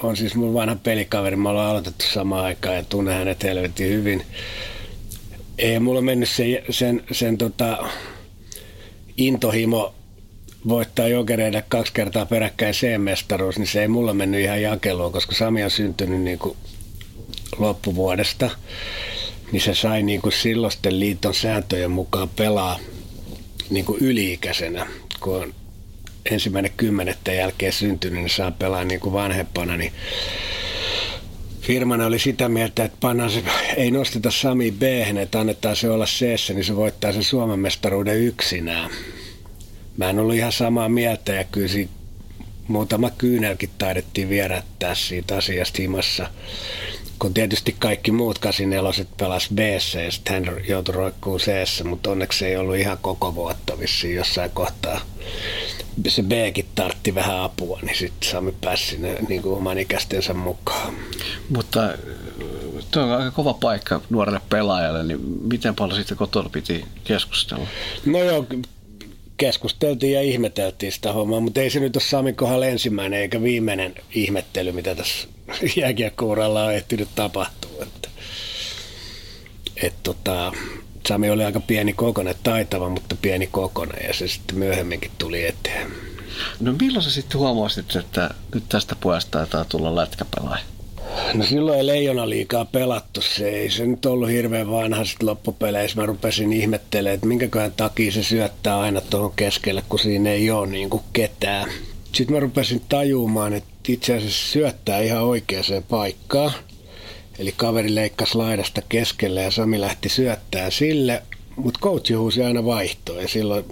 on 0.03 0.17
siis 0.17 0.36
mun 0.36 0.53
vanha 0.53 0.75
pelikaveri, 0.75 1.36
mä 1.36 1.49
ollaan 1.49 1.69
aloitettu 1.69 2.05
samaan 2.13 2.45
aikaan 2.45 2.75
ja 2.75 2.84
tunnen 2.84 3.17
hänet 3.17 3.43
helvetin 3.43 3.89
hyvin. 3.89 4.23
Ei 5.57 5.79
mulla 5.79 6.01
mennyt 6.01 6.29
se, 6.29 6.63
sen, 6.69 7.03
sen 7.12 7.38
tota, 7.38 7.77
intohimo 9.17 9.93
voittaa 10.67 11.07
jokereille 11.07 11.63
kaksi 11.69 11.93
kertaa 11.93 12.25
peräkkäin 12.25 12.73
C-mestaruus, 12.73 13.57
niin 13.57 13.67
se 13.67 13.81
ei 13.81 13.88
mulla 13.88 14.13
mennyt 14.13 14.41
ihan 14.41 14.62
jakeluun, 14.62 15.12
koska 15.12 15.36
Sami 15.36 15.63
on 15.63 15.71
syntynyt 15.71 16.21
niin 16.21 16.39
kuin 16.39 16.57
loppuvuodesta, 17.58 18.50
niin 19.52 19.62
se 19.62 19.76
sai 19.76 20.04
niin 20.04 20.22
kuin 20.22 20.34
silloisten 20.34 21.00
liiton 21.00 21.34
sääntöjen 21.34 21.92
mukaan 21.92 22.30
pelaa 22.30 22.80
niin 23.70 23.86
kuin 23.86 24.02
yli-ikäisenä, 24.02 24.88
kun 25.20 25.36
on 25.36 25.54
ensimmäinen 26.32 26.72
kymmenettä 26.78 27.34
jälkeen 27.34 27.74
syntynyt, 27.74 28.20
niin 28.20 28.30
saa 28.30 28.52
pelaa 28.52 28.84
niin 28.84 29.00
kuin 29.00 29.14
vanhempana, 29.14 29.78
niin 29.78 29.94
firmana 31.62 32.06
oli 32.06 32.20
sitä 32.20 32.50
mieltä, 32.50 32.84
että 32.84 33.08
se, 33.30 33.44
ei 33.78 33.92
nosteta 33.92 34.32
Sami 34.32 34.72
b 34.72 34.84
että 35.22 35.40
annetaan 35.40 35.76
se 35.76 35.90
olla 35.90 36.06
c 36.06 36.22
niin 36.54 36.64
se 36.64 36.76
voittaa 36.76 37.14
sen 37.14 37.24
Suomen 37.24 37.60
mestaruuden 37.60 38.18
yksinään. 38.18 38.92
Mä 39.98 40.10
en 40.10 40.20
ollut 40.20 40.36
ihan 40.36 40.52
samaa 40.52 40.90
mieltä 40.90 41.34
ja 41.34 41.44
kyllä 41.44 41.68
siitä 41.68 41.92
muutama 42.68 43.10
kyynelkin 43.10 43.70
taidettiin 43.78 44.30
vierättää 44.30 44.96
siitä 44.96 45.38
asiasta 45.38 45.82
himassa 45.82 46.30
kun 47.21 47.34
tietysti 47.34 47.75
kaikki 47.79 48.12
muut 48.12 48.39
84 48.39 49.05
pelas 49.17 49.49
b 49.55 49.60
ja 50.03 50.12
sitten 50.12 50.45
hän 50.45 50.55
joutui 50.67 50.95
roikkuu 50.95 51.38
c 51.38 51.84
mutta 51.84 52.12
onneksi 52.12 52.45
ei 52.45 52.55
ollut 52.57 52.75
ihan 52.75 52.97
koko 53.01 53.36
vuotta 53.36 53.79
vissiin 53.79 54.15
jossain 54.15 54.51
kohtaa. 54.51 55.01
Se 56.07 56.23
B-kin 56.23 56.65
tartti 56.75 57.15
vähän 57.15 57.39
apua, 57.39 57.79
niin 57.81 57.97
sitten 57.97 58.29
Sami 58.29 58.55
pääsi 58.62 58.86
sinne 58.86 59.17
niin 59.29 59.41
kuin 59.41 59.57
oman 59.57 59.77
ikäistensä 59.77 60.34
mukaan. 60.34 60.93
Mutta 61.49 61.86
äh, 61.86 61.93
tuo 62.91 63.03
on 63.03 63.12
aika 63.12 63.31
kova 63.31 63.53
paikka 63.53 64.01
nuorelle 64.10 64.41
pelaajalle, 64.49 65.03
niin 65.03 65.19
miten 65.41 65.75
paljon 65.75 65.99
sitten 65.99 66.17
kotona 66.17 66.49
piti 66.49 66.86
keskustella? 67.03 67.67
No 68.05 68.23
joo, 68.23 68.45
keskusteltiin 69.41 70.13
ja 70.13 70.21
ihmeteltiin 70.21 70.91
sitä 70.91 71.13
hommaa, 71.13 71.39
mutta 71.39 71.62
ei 71.62 71.69
se 71.69 71.80
nyt 71.80 71.95
ole 71.95 72.04
Samin 72.04 72.36
kohdalla 72.36 72.65
ensimmäinen 72.65 73.19
eikä 73.19 73.43
viimeinen 73.43 73.95
ihmettely, 74.15 74.71
mitä 74.71 74.95
tässä 74.95 75.27
jääkiekkouralla 75.77 76.65
on 76.65 76.73
ehtinyt 76.73 77.10
tapahtua. 77.15 77.84
Että, 77.84 78.10
et 79.84 79.93
tota, 80.04 80.51
Sami 81.08 81.30
oli 81.30 81.43
aika 81.43 81.60
pieni 81.60 81.93
kokonen, 81.93 82.36
taitava, 82.43 82.89
mutta 82.89 83.15
pieni 83.21 83.47
kokonen 83.47 84.08
ja 84.08 84.13
se 84.13 84.27
sitten 84.27 84.58
myöhemminkin 84.58 85.12
tuli 85.17 85.45
eteen. 85.45 85.91
No 86.60 86.73
milloin 86.82 87.04
sä 87.04 87.12
sitten 87.12 87.39
huomasit, 87.39 87.95
että 87.95 88.30
nyt 88.56 88.63
tästä 88.69 88.95
pojasta 88.95 89.32
taitaa 89.32 89.65
tulla 89.65 89.95
lätkäpelaaja? 89.95 90.63
No 91.34 91.46
silloin 91.46 91.78
ei 91.78 91.86
leijona 91.86 92.30
liikaa 92.30 92.65
pelattu. 92.65 93.22
Se 93.22 93.50
ei 93.50 93.70
se 93.70 93.86
nyt 93.86 94.06
ollut 94.06 94.30
hirveän 94.30 94.72
vanha 94.72 95.06
sitten 95.06 95.28
loppupeleissä. 95.28 96.00
Mä 96.00 96.06
rupesin 96.06 96.54
ihmettelemään, 96.54 97.15
että 97.15 97.28
minkäköhän 97.28 97.74
takia 97.78 98.12
se 98.12 98.24
syöttää 98.24 98.80
aina 98.80 99.02
tuohon 99.02 99.34
keskelle, 99.36 99.84
kun 99.89 100.00
siinä 100.00 100.32
ei 100.32 100.52
ole 100.52 100.67
niin 100.67 100.89
kuin 100.89 101.04
ketään. 101.13 101.72
Sitten 102.13 102.36
mä 102.36 102.39
rupesin 102.39 102.82
tajumaan, 102.89 103.54
että 103.54 103.70
itse 103.88 104.17
asiassa 104.17 104.52
syöttää 104.52 105.00
ihan 105.00 105.24
oikeaan 105.24 105.84
paikkaan. 105.89 106.52
Eli 107.39 107.54
kaveri 107.58 107.96
leikkasi 107.96 108.36
laidasta 108.36 108.82
keskelle 108.89 109.41
ja 109.41 109.52
Sami 109.52 109.82
lähti 109.82 110.10
syöttää 110.10 110.70
sille, 110.70 111.24
mutta 111.56 111.80
coachi 111.84 112.13
huusi 112.13 112.44
aina 112.44 112.65
vaihtoa 112.65 113.22
ja 113.22 113.28
silloin 113.28 113.65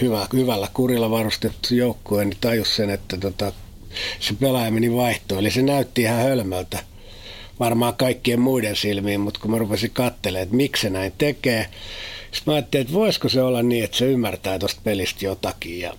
hyvä, 0.00 0.26
hyvällä 0.32 0.68
kurilla 0.74 1.10
varustettu 1.10 1.74
joukkue 1.74 2.24
niin 2.24 2.38
tajus 2.40 2.76
sen, 2.76 2.90
että 2.90 3.16
tota, 3.16 3.52
se 4.20 4.34
pelaaja 4.40 4.70
meni 4.70 4.92
vaihtoon. 4.94 5.40
Eli 5.40 5.50
se 5.50 5.62
näytti 5.62 6.02
ihan 6.02 6.22
hölmöltä 6.22 6.78
varmaan 7.60 7.96
kaikkien 7.96 8.40
muiden 8.40 8.76
silmiin, 8.76 9.20
mutta 9.20 9.40
kun 9.40 9.50
mä 9.50 9.58
rupesin 9.58 9.90
katselemaan, 9.90 10.42
että 10.42 10.56
miksi 10.56 10.82
se 10.82 10.90
näin 10.90 11.12
tekee, 11.18 11.66
sitten 12.22 12.52
mä 12.52 12.54
ajattelin, 12.54 12.82
että 12.82 12.94
voisiko 12.94 13.28
se 13.28 13.42
olla 13.42 13.62
niin, 13.62 13.84
että 13.84 13.96
se 13.96 14.04
ymmärtää 14.04 14.58
tuosta 14.58 14.80
pelistä 14.84 15.24
jotakin. 15.24 15.80
Ja 15.80 15.94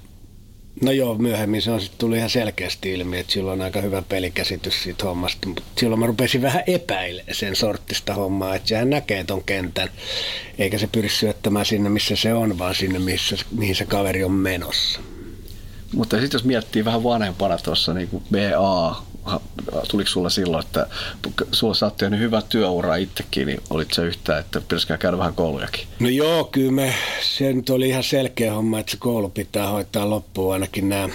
no 0.82 0.92
joo, 0.92 1.16
myöhemmin 1.16 1.62
se 1.62 1.72
on 1.72 1.82
sitten 1.82 2.00
tullut 2.00 2.18
ihan 2.18 2.30
selkeästi 2.30 2.94
ilmi, 2.94 3.18
että 3.18 3.34
sillä 3.34 3.52
on 3.52 3.62
aika 3.62 3.82
hyvä 3.82 4.02
pelikäsitys 4.02 4.84
siitä 4.84 5.04
hommasta. 5.04 5.48
Mutta 5.48 5.64
silloin 5.78 6.00
mä 6.00 6.06
rupesin 6.06 6.42
vähän 6.42 6.64
epäilemään 6.68 7.36
sen 7.36 7.56
sorttista 7.56 8.14
hommaa, 8.14 8.56
että 8.56 8.68
sehän 8.68 8.90
näkee 8.90 9.24
ton 9.24 9.44
kentän, 9.44 9.90
eikä 10.58 10.78
se 10.78 10.88
pyri 10.88 11.10
syöttämään 11.10 11.66
sinne, 11.66 11.90
missä 11.90 12.16
se 12.16 12.34
on, 12.34 12.60
vaan 12.60 12.76
sinne, 12.76 13.00
missä, 13.00 13.36
mihin 13.52 13.76
se 13.76 13.86
kaveri 13.86 14.24
on 14.24 14.32
menossa. 14.32 15.00
Mutta 15.94 16.20
sitten 16.20 16.38
jos 16.38 16.44
miettii 16.44 16.86
vähän 16.86 17.04
vanhempana 17.04 17.58
tuossa 17.58 17.94
niin 17.94 18.08
kuin 18.08 18.24
BA, 18.32 18.96
tuliko 19.92 20.10
sulla 20.10 20.30
silloin, 20.30 20.66
että 20.66 20.88
sulla 21.52 21.74
saatte 21.74 22.06
tehnyt 22.06 22.20
hyvä 22.20 22.42
työura 22.42 22.96
itsekin, 22.96 23.48
niin 23.48 23.62
olit 23.70 23.94
se 23.94 24.02
yhtä, 24.02 24.38
että 24.38 24.62
pitäisikö 24.62 24.98
käydä 24.98 25.18
vähän 25.18 25.34
koulujakin? 25.34 25.88
No 26.00 26.10
joo, 26.10 26.44
kyllä 26.44 26.72
me, 26.72 26.94
se 27.22 27.54
nyt 27.54 27.70
oli 27.70 27.90
ihan 27.90 28.04
selkeä 28.04 28.54
homma, 28.54 28.80
että 28.80 28.92
se 28.92 28.98
koulu 28.98 29.30
pitää 29.30 29.70
hoitaa 29.70 30.10
loppuun 30.10 30.54
ainakin 30.54 30.90
nämä 30.90 31.10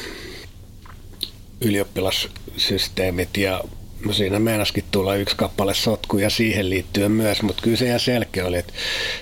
ylioppilassysteemit 1.60 3.36
ja 3.36 3.64
No 4.06 4.12
siinä 4.12 4.38
meinaskin 4.38 4.84
tulla 4.90 5.14
yksi 5.14 5.36
kappale 5.36 5.74
sotkuja 5.74 6.30
siihen 6.30 6.70
liittyen 6.70 7.10
myös, 7.10 7.42
mutta 7.42 7.62
kyllä 7.62 7.76
se 7.76 7.86
ihan 7.86 8.00
selkeä 8.00 8.46
oli, 8.46 8.58
että 8.58 8.72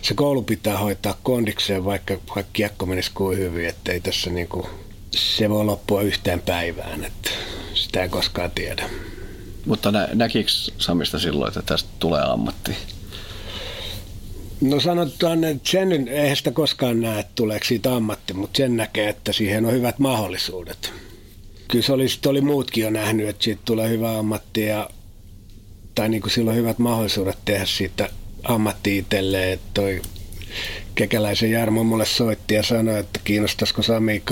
se 0.02 0.14
koulu 0.14 0.42
pitää 0.42 0.78
hoitaa 0.78 1.18
kondikseen, 1.22 1.84
vaikka, 1.84 2.14
vaikka 2.14 2.50
kiekko 2.52 2.86
menisi 2.86 3.10
kuin 3.14 3.38
hyvin, 3.38 3.68
ettei 3.68 4.00
tässä 4.00 4.30
niinku 4.30 4.68
se 5.10 5.50
voi 5.50 5.64
loppua 5.64 6.02
yhteen 6.02 6.42
päivään, 6.42 7.04
että 7.04 7.30
sitä 7.74 8.02
ei 8.02 8.08
koskaan 8.08 8.50
tiedä. 8.50 8.90
Mutta 9.66 9.92
nä- 9.92 10.08
näkikö 10.14 10.50
Samista 10.78 11.18
silloin, 11.18 11.48
että 11.48 11.62
tästä 11.62 11.88
tulee 11.98 12.22
ammatti? 12.22 12.72
No 14.60 14.80
sanotaan, 14.80 15.44
että 15.44 15.70
sen 15.70 16.08
eihän 16.08 16.36
sitä 16.36 16.50
koskaan 16.50 17.00
näe, 17.00 17.20
että 17.20 17.32
tuleeko 17.34 17.64
siitä 17.64 17.94
ammatti, 17.96 18.34
mutta 18.34 18.56
sen 18.56 18.76
näkee, 18.76 19.08
että 19.08 19.32
siihen 19.32 19.66
on 19.66 19.72
hyvät 19.72 19.98
mahdollisuudet. 19.98 20.92
Kyllä 21.68 21.84
se 21.84 21.92
oli, 21.92 22.06
oli 22.26 22.40
muutkin 22.40 22.84
jo 22.84 22.90
nähnyt, 22.90 23.28
että 23.28 23.44
siitä 23.44 23.62
tulee 23.64 23.88
hyvä 23.88 24.18
ammatti 24.18 24.64
ja, 24.64 24.90
tai 25.94 26.08
niin 26.08 26.22
kuin 26.22 26.32
silloin 26.32 26.56
hyvät 26.56 26.78
mahdollisuudet 26.78 27.38
tehdä 27.44 27.66
siitä 27.66 28.08
ammatti 28.44 28.98
itselleen, 28.98 29.52
että 29.52 29.66
toi 29.74 30.02
Kekäläisen 30.94 31.50
Jarmo 31.50 31.84
mulle 31.84 32.06
soitti 32.06 32.54
ja 32.54 32.62
sanoi, 32.62 33.00
että 33.00 33.20
kiinnostaisiko 33.24 33.82
Sami 33.82 34.22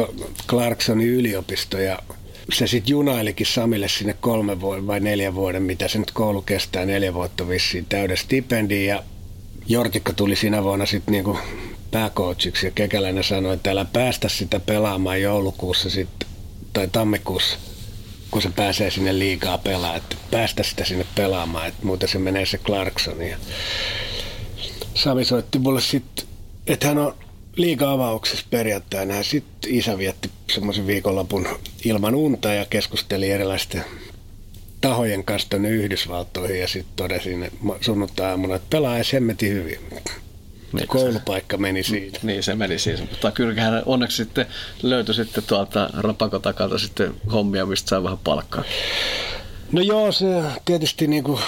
Clarksonin 0.48 1.08
yliopisto. 1.08 1.78
Ja 1.78 1.98
se 2.52 2.66
sitten 2.66 2.90
junailikin 2.90 3.46
Samille 3.46 3.88
sinne 3.88 4.16
kolme 4.20 4.60
vuoden 4.60 4.86
vai 4.86 5.00
neljä 5.00 5.34
vuoden, 5.34 5.62
mitä 5.62 5.88
se 5.88 5.98
nyt 5.98 6.10
koulu 6.10 6.42
kestää, 6.42 6.86
neljä 6.86 7.14
vuotta 7.14 7.48
vissiin 7.48 7.86
täyden 7.88 8.16
stipendin. 8.16 8.86
Ja 8.86 9.02
Jortikka 9.68 10.12
tuli 10.12 10.36
siinä 10.36 10.62
vuonna 10.64 10.86
sitten 10.86 11.12
niinku 11.12 11.38
pääcoachiksi 11.90 12.66
ja 12.66 12.70
Kekäläinen 12.70 13.24
sanoi, 13.24 13.54
että 13.54 13.70
älä 13.70 13.84
päästä 13.84 14.28
sitä 14.28 14.60
pelaamaan 14.60 15.22
joulukuussa 15.22 15.90
sit, 15.90 16.08
tai 16.72 16.88
tammikuussa, 16.92 17.58
kun 18.30 18.42
se 18.42 18.50
pääsee 18.56 18.90
sinne 18.90 19.18
liikaa 19.18 19.58
pelaa, 19.58 19.96
että 19.96 20.16
päästä 20.30 20.62
sitä 20.62 20.84
sinne 20.84 21.06
pelaamaan, 21.14 21.68
että 21.68 21.86
muuten 21.86 22.08
se 22.08 22.18
menee 22.18 22.46
se 22.46 22.58
Clarkson. 22.58 23.22
Ja 23.22 23.36
Sami 24.98 25.24
soitti 25.24 25.58
mulle 25.58 25.80
sitten, 25.80 26.24
että 26.66 26.86
hän 26.86 26.98
on 26.98 27.14
liiga 27.56 27.92
avauksessa 27.92 28.46
perjantaina. 28.50 29.22
Sitten 29.22 29.74
isä 29.74 29.98
vietti 29.98 30.30
semmoisen 30.50 30.86
viikonlopun 30.86 31.48
ilman 31.84 32.14
unta 32.14 32.52
ja 32.52 32.64
keskusteli 32.64 33.30
erilaisten 33.30 33.84
tahojen 34.80 35.24
kanssa 35.24 35.50
tuonne 35.50 35.70
Yhdysvaltoihin 35.70 36.60
ja 36.60 36.68
sitten 36.68 36.96
todesin 36.96 37.50
sunnuntai-aamuna, 37.80 38.54
että 38.54 38.70
pelaa 38.70 38.96
hemmetin 39.12 39.52
hyvin. 39.52 39.78
Niin, 40.72 40.88
Koulupaikka 40.88 41.56
meni 41.56 41.82
siitä. 41.82 42.18
Niin, 42.22 42.42
se 42.42 42.54
meni 42.54 42.78
siis. 42.78 43.00
Mutta 43.00 43.30
kyllä 43.30 43.62
hän 43.62 43.82
onneksi 43.86 44.16
sitten 44.16 44.46
löytyi 44.82 45.14
sitten 45.14 45.44
tuolta 45.44 45.90
rapako 45.92 46.38
takalta 46.38 46.78
sitten 46.78 47.14
hommia, 47.32 47.66
mistä 47.66 47.88
sai 47.88 48.02
vähän 48.02 48.18
palkkaa. 48.24 48.64
No 49.72 49.80
joo, 49.80 50.12
se 50.12 50.26
tietysti 50.64 51.06
niin 51.06 51.24
kuin 51.24 51.40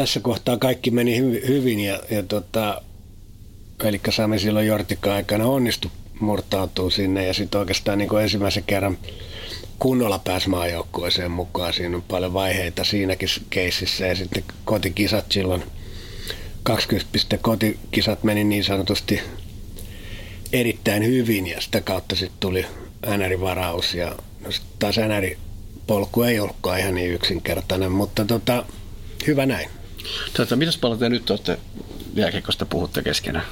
tässä 0.00 0.20
kohtaa 0.20 0.56
kaikki 0.56 0.90
meni 0.90 1.20
hy- 1.20 1.48
hyvin 1.48 1.80
ja, 1.80 2.00
ja 2.10 2.22
tota, 2.22 2.82
eli 3.84 4.00
Sami 4.10 4.38
silloin 4.38 4.66
Jortikka 4.66 5.14
aikana 5.14 5.44
onnistui 5.44 5.90
murtautuu 6.20 6.90
sinne 6.90 7.26
ja 7.26 7.34
sitten 7.34 7.58
oikeastaan 7.58 7.98
niin 7.98 8.08
kuin 8.08 8.22
ensimmäisen 8.22 8.64
kerran 8.66 8.98
kunnolla 9.78 10.18
pääsi 10.18 10.48
maajoukkueeseen 10.48 11.30
mukaan. 11.30 11.72
Siinä 11.72 11.96
on 11.96 12.02
paljon 12.02 12.32
vaiheita 12.32 12.84
siinäkin 12.84 13.28
keississä 13.50 14.06
ja 14.06 14.14
sitten 14.14 14.44
kotikisat 14.64 15.32
silloin 15.32 15.62
20 16.62 17.12
piste 17.12 17.38
kotikisat 17.38 18.24
meni 18.24 18.44
niin 18.44 18.64
sanotusti 18.64 19.20
erittäin 20.52 21.04
hyvin 21.04 21.46
ja 21.46 21.60
sitä 21.60 21.80
kautta 21.80 22.16
sitten 22.16 22.40
tuli 22.40 22.66
NR-varaus 23.06 23.94
ja 23.94 24.16
no 24.40 24.52
sit 24.52 24.62
taas 24.78 24.96
NR-polku 24.96 26.22
ei 26.22 26.40
ollutkaan 26.40 26.78
ihan 26.78 26.94
niin 26.94 27.12
yksinkertainen, 27.12 27.92
mutta 27.92 28.24
tota, 28.24 28.64
hyvä 29.26 29.46
näin. 29.46 29.79
Tätä, 30.32 30.56
mitäs 30.56 30.78
paljon 30.78 30.98
te 30.98 31.08
nyt 31.08 31.30
olette 31.30 31.58
jääkiekosta 32.14 32.66
puhutte 32.66 33.02
keskenään? 33.02 33.46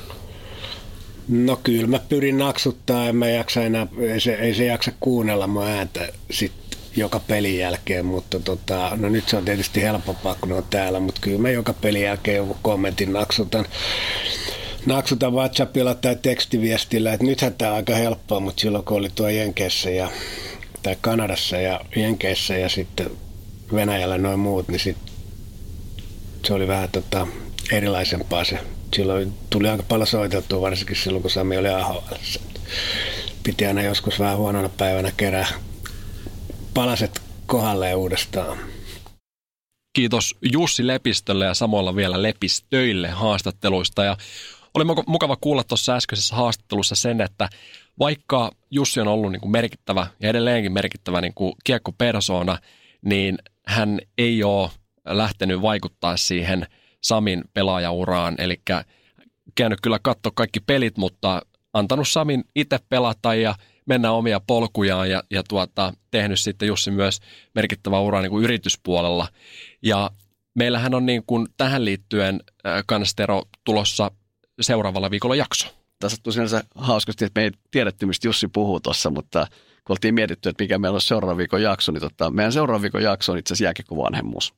No 1.29 1.57
kyllä 1.57 1.87
mä 1.87 1.99
pyrin 1.99 2.39
naksuttaa, 2.39 3.09
en 3.09 3.17
mä 3.17 3.29
jaksa 3.29 3.63
enää, 3.63 3.87
ei 4.01 4.21
se, 4.21 4.35
ei 4.35 4.55
se 4.55 4.65
jaksa 4.65 4.93
kuunnella 5.01 5.47
mun 5.47 5.67
ääntä 5.67 6.09
sit 6.31 6.53
joka 6.97 7.21
pelin 7.21 7.59
jälkeen, 7.59 8.07
mutta 8.07 8.41
tota, 8.41 8.91
no 8.97 9.09
nyt 9.09 9.29
se 9.29 9.37
on 9.37 9.45
tietysti 9.45 9.83
helpompaa, 9.83 10.37
kun 10.41 10.53
on 10.53 10.65
täällä, 10.71 11.01
mutta 11.01 11.21
kyllä 11.21 11.39
mä 11.39 11.51
joka 11.51 11.73
pelin 11.73 12.03
jälkeen 12.03 12.37
joku 12.37 12.57
kommentin 12.63 13.13
naksutan, 13.13 13.67
naksutan 14.87 15.33
WhatsAppilla 15.33 15.95
tai 15.95 16.17
tekstiviestillä, 16.23 17.13
että 17.13 17.27
nythän 17.27 17.55
tämä 17.55 17.71
on 17.71 17.77
aika 17.77 17.95
helppoa, 17.95 18.41
mutta 18.41 18.61
silloin 18.61 18.85
kun 18.85 18.97
oli 18.97 19.11
tuo 19.15 19.29
Jenkeissä 19.29 19.91
ja, 19.91 20.11
tai 20.83 20.97
Kanadassa 21.01 21.57
ja 21.57 21.81
Jenkeissä 21.97 22.55
ja 22.55 22.69
sitten 22.69 23.11
Venäjällä 23.75 24.19
noin 24.19 24.39
muut, 24.39 24.69
niin 24.69 24.81
sit 24.81 24.97
se 26.45 26.55
oli 26.55 26.69
vähän 26.69 26.89
tota, 26.89 27.27
erilaisempaa 27.73 28.45
se 28.45 28.61
silloin 28.95 29.35
tuli 29.51 29.69
aika 29.69 29.83
paljon 29.83 30.07
soiteltua, 30.07 30.61
varsinkin 30.61 30.97
silloin 30.97 31.23
kun 31.23 31.31
Sami 31.31 31.59
oli 31.59 31.69
AHL. 31.69 31.99
Piti 33.43 33.67
aina 33.67 33.83
joskus 33.83 34.19
vähän 34.19 34.37
huonona 34.37 34.69
päivänä 34.69 35.13
kerää 35.17 35.49
palaset 36.75 37.23
kohdalleen 37.47 37.97
uudestaan. 37.97 38.59
Kiitos 39.93 40.37
Jussi 40.53 40.87
Lepistölle 40.87 41.45
ja 41.45 41.55
samalla 41.55 41.97
vielä 41.97 42.23
Lepistöille 42.23 43.09
haastatteluista. 43.09 44.05
Ja 44.05 44.17
oli 44.75 44.85
mukava 45.07 45.37
kuulla 45.41 45.65
tuossa 45.65 45.97
äskeisessä 45.97 46.37
haastattelussa 46.37 46.95
sen, 46.95 47.21
että 47.21 47.49
vaikka 47.99 48.51
Jussi 48.71 49.01
on 49.01 49.09
ollut 49.09 49.33
niin 49.33 49.41
kuin 49.41 49.53
merkittävä 49.53 50.07
ja 50.21 50.29
edelleenkin 50.31 50.73
merkittävä 50.73 51.21
niin 51.21 51.35
kuin 51.35 51.53
kiekkopersona, 51.65 52.59
niin 53.05 53.39
hän 53.67 54.01
ei 54.19 54.45
ole 54.45 54.71
lähtenyt 55.09 55.63
vaikuttaa 55.63 56.17
siihen– 56.17 56.67
Samin 57.01 57.45
pelaajauraan, 57.55 58.35
eli 58.39 58.63
käynyt 59.55 59.81
kyllä 59.81 59.99
katsoa 60.03 60.33
kaikki 60.35 60.61
pelit, 60.61 60.97
mutta 60.97 61.43
antanut 61.73 62.09
Samin 62.09 62.45
itse 62.55 62.79
pelata 62.89 63.35
ja 63.35 63.55
mennä 63.87 64.13
omia 64.13 64.41
polkujaan 64.41 65.11
ja, 65.11 65.23
ja 65.31 65.43
tuota, 65.49 65.93
tehnyt 66.11 66.41
sitten 66.41 66.69
Jussi 66.69 66.91
myös 66.91 67.21
merkittävä 67.55 68.01
ura 68.01 68.21
niin 68.21 68.31
kuin 68.31 68.45
yrityspuolella. 68.45 69.29
Ja 69.83 70.11
meillähän 70.55 70.95
on 70.95 71.07
niin 71.07 71.23
kuin 71.27 71.47
tähän 71.57 71.85
liittyen 71.85 72.41
äh, 72.67 72.83
kanstero 72.87 73.43
tulossa 73.65 74.11
seuraavalla 74.61 75.11
viikolla 75.11 75.37
jakso. 75.37 75.69
Tässä 75.99 76.17
on 76.17 76.23
tosiaan 76.23 76.49
hauskasti, 76.75 77.25
että 77.25 77.41
me 77.41 77.45
ei 77.45 77.51
tiedetty, 77.71 78.07
mistä 78.07 78.29
Jussi 78.29 78.49
puhuu 78.49 78.81
tuossa, 78.81 79.11
mutta 79.11 79.47
kun 79.85 79.95
oltiin 79.95 80.15
mietitty, 80.15 80.49
että 80.49 80.65
mikä 80.65 80.79
meillä 80.79 80.97
on 80.97 81.01
seuraava 81.01 81.37
viikon 81.37 81.63
jakso, 81.63 81.93
niin 81.93 82.01
tota, 82.01 82.31
meidän 82.31 82.53
seuraava 82.53 82.83
viikon 82.83 83.03
jakso 83.03 83.33
on 83.33 83.39
itse 83.39 83.53
asiassa 83.53 83.65
jääkiekko-vanhemmuus. 83.65 84.55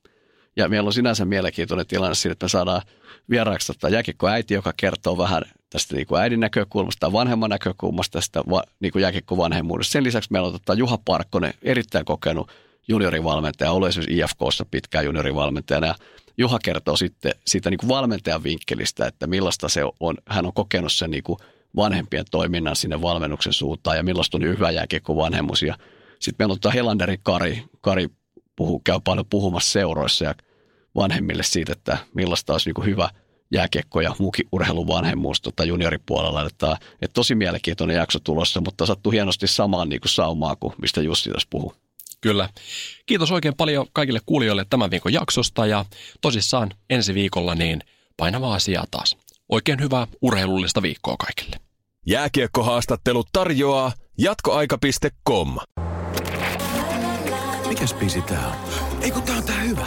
Ja 0.60 0.68
meillä 0.68 0.86
on 0.86 0.92
sinänsä 0.92 1.24
mielenkiintoinen 1.24 1.86
tilanne 1.86 2.14
siinä, 2.14 2.32
että 2.32 2.44
me 2.44 2.48
saadaan 2.48 2.82
vieraaksi 3.30 3.72
tota 3.72 3.88
äiti, 4.30 4.54
joka 4.54 4.72
kertoo 4.76 5.18
vähän 5.18 5.42
tästä 5.70 5.96
niin 5.96 6.06
kuin 6.06 6.20
äidin 6.20 6.40
näkökulmasta 6.40 7.00
tai 7.00 7.12
vanhemman 7.12 7.50
näkökulmasta 7.50 8.18
tästä 8.18 8.42
niin 8.80 8.92
kuin 9.26 9.38
vanhemmuudesta. 9.38 9.92
Sen 9.92 10.04
lisäksi 10.04 10.32
meillä 10.32 10.46
on 10.46 10.52
tota 10.52 10.74
Juha 10.74 10.98
Parkkonen, 11.04 11.54
erittäin 11.62 12.04
kokenut 12.04 12.50
juniorivalmentaja, 12.88 13.72
ollut 13.72 13.88
esimerkiksi 13.88 14.18
IFKssa 14.18 14.64
pitkään 14.70 15.04
juniorivalmentajana. 15.04 15.86
Ja 15.86 15.94
Juha 16.38 16.58
kertoo 16.64 16.96
sitten 16.96 17.32
siitä 17.46 17.70
niin 17.70 17.78
kuin 17.78 17.88
valmentajan 17.88 18.42
vinkkelistä, 18.42 19.06
että 19.06 19.26
millaista 19.26 19.68
se 19.68 19.82
on. 20.00 20.16
Hän 20.26 20.46
on 20.46 20.52
kokenut 20.52 20.92
sen 20.92 21.10
niin 21.10 21.22
kuin 21.22 21.38
vanhempien 21.76 22.24
toiminnan 22.30 22.76
sinne 22.76 23.02
valmennuksen 23.02 23.52
suuntaan 23.52 23.96
ja 23.96 24.02
millaista 24.02 24.36
on 24.36 24.42
hyvä 24.42 24.68
vanhemmuus. 25.16 25.62
Ja 25.62 25.74
sitten 26.18 26.34
meillä 26.38 26.52
on 26.52 26.60
tota 26.60 26.74
Helanderin 26.74 27.20
Kari, 27.22 27.62
Kari 27.80 28.08
puhuu, 28.56 28.80
käy 28.84 29.00
paljon 29.04 29.26
puhumassa 29.30 29.72
seuroissa 29.72 30.24
ja 30.24 30.34
vanhemmille 30.96 31.42
siitä, 31.42 31.72
että 31.72 31.98
millaista 32.14 32.52
olisi 32.52 32.70
niin 32.70 32.86
hyvä 32.86 33.08
jääkiekko 33.52 34.00
ja 34.00 34.14
muukin 34.18 34.48
urheilun 34.52 34.88
vanhemmuus 34.88 35.40
tota 35.40 35.64
junioripuolella. 35.64 36.46
Että, 36.46 36.76
että 36.92 37.14
tosi 37.14 37.34
mielenkiintoinen 37.34 37.96
jakso 37.96 38.18
tulossa, 38.18 38.60
mutta 38.60 38.86
sattuu 38.86 39.12
hienosti 39.12 39.46
samaan 39.46 39.88
niin 39.88 40.00
kuin 40.00 40.10
saumaan 40.10 40.56
kuin 40.60 40.74
mistä 40.80 41.00
Jussi 41.02 41.30
tässä 41.30 41.48
puhuu. 41.50 41.74
Kyllä. 42.20 42.48
Kiitos 43.06 43.30
oikein 43.30 43.56
paljon 43.56 43.86
kaikille 43.92 44.20
kuulijoille 44.26 44.66
tämän 44.70 44.90
viikon 44.90 45.12
jaksosta 45.12 45.66
ja 45.66 45.84
tosissaan 46.20 46.70
ensi 46.90 47.14
viikolla 47.14 47.54
niin 47.54 47.80
painavaa 48.16 48.54
asiaa 48.54 48.84
taas. 48.90 49.16
Oikein 49.48 49.80
hyvää 49.80 50.06
urheilullista 50.22 50.82
viikkoa 50.82 51.16
kaikille. 51.16 51.56
Jääkiekkohaastattelut 52.06 53.28
tarjoaa 53.32 53.92
jatkoaika.com. 54.18 55.56
Mikäs 57.68 57.94
biisi 57.94 58.22
tää 58.22 58.46
on? 58.46 58.56
Ei 59.02 59.10
kun 59.10 59.22
tää 59.22 59.36
on 59.36 59.44
tää 59.44 59.60
hyvä. 59.60 59.86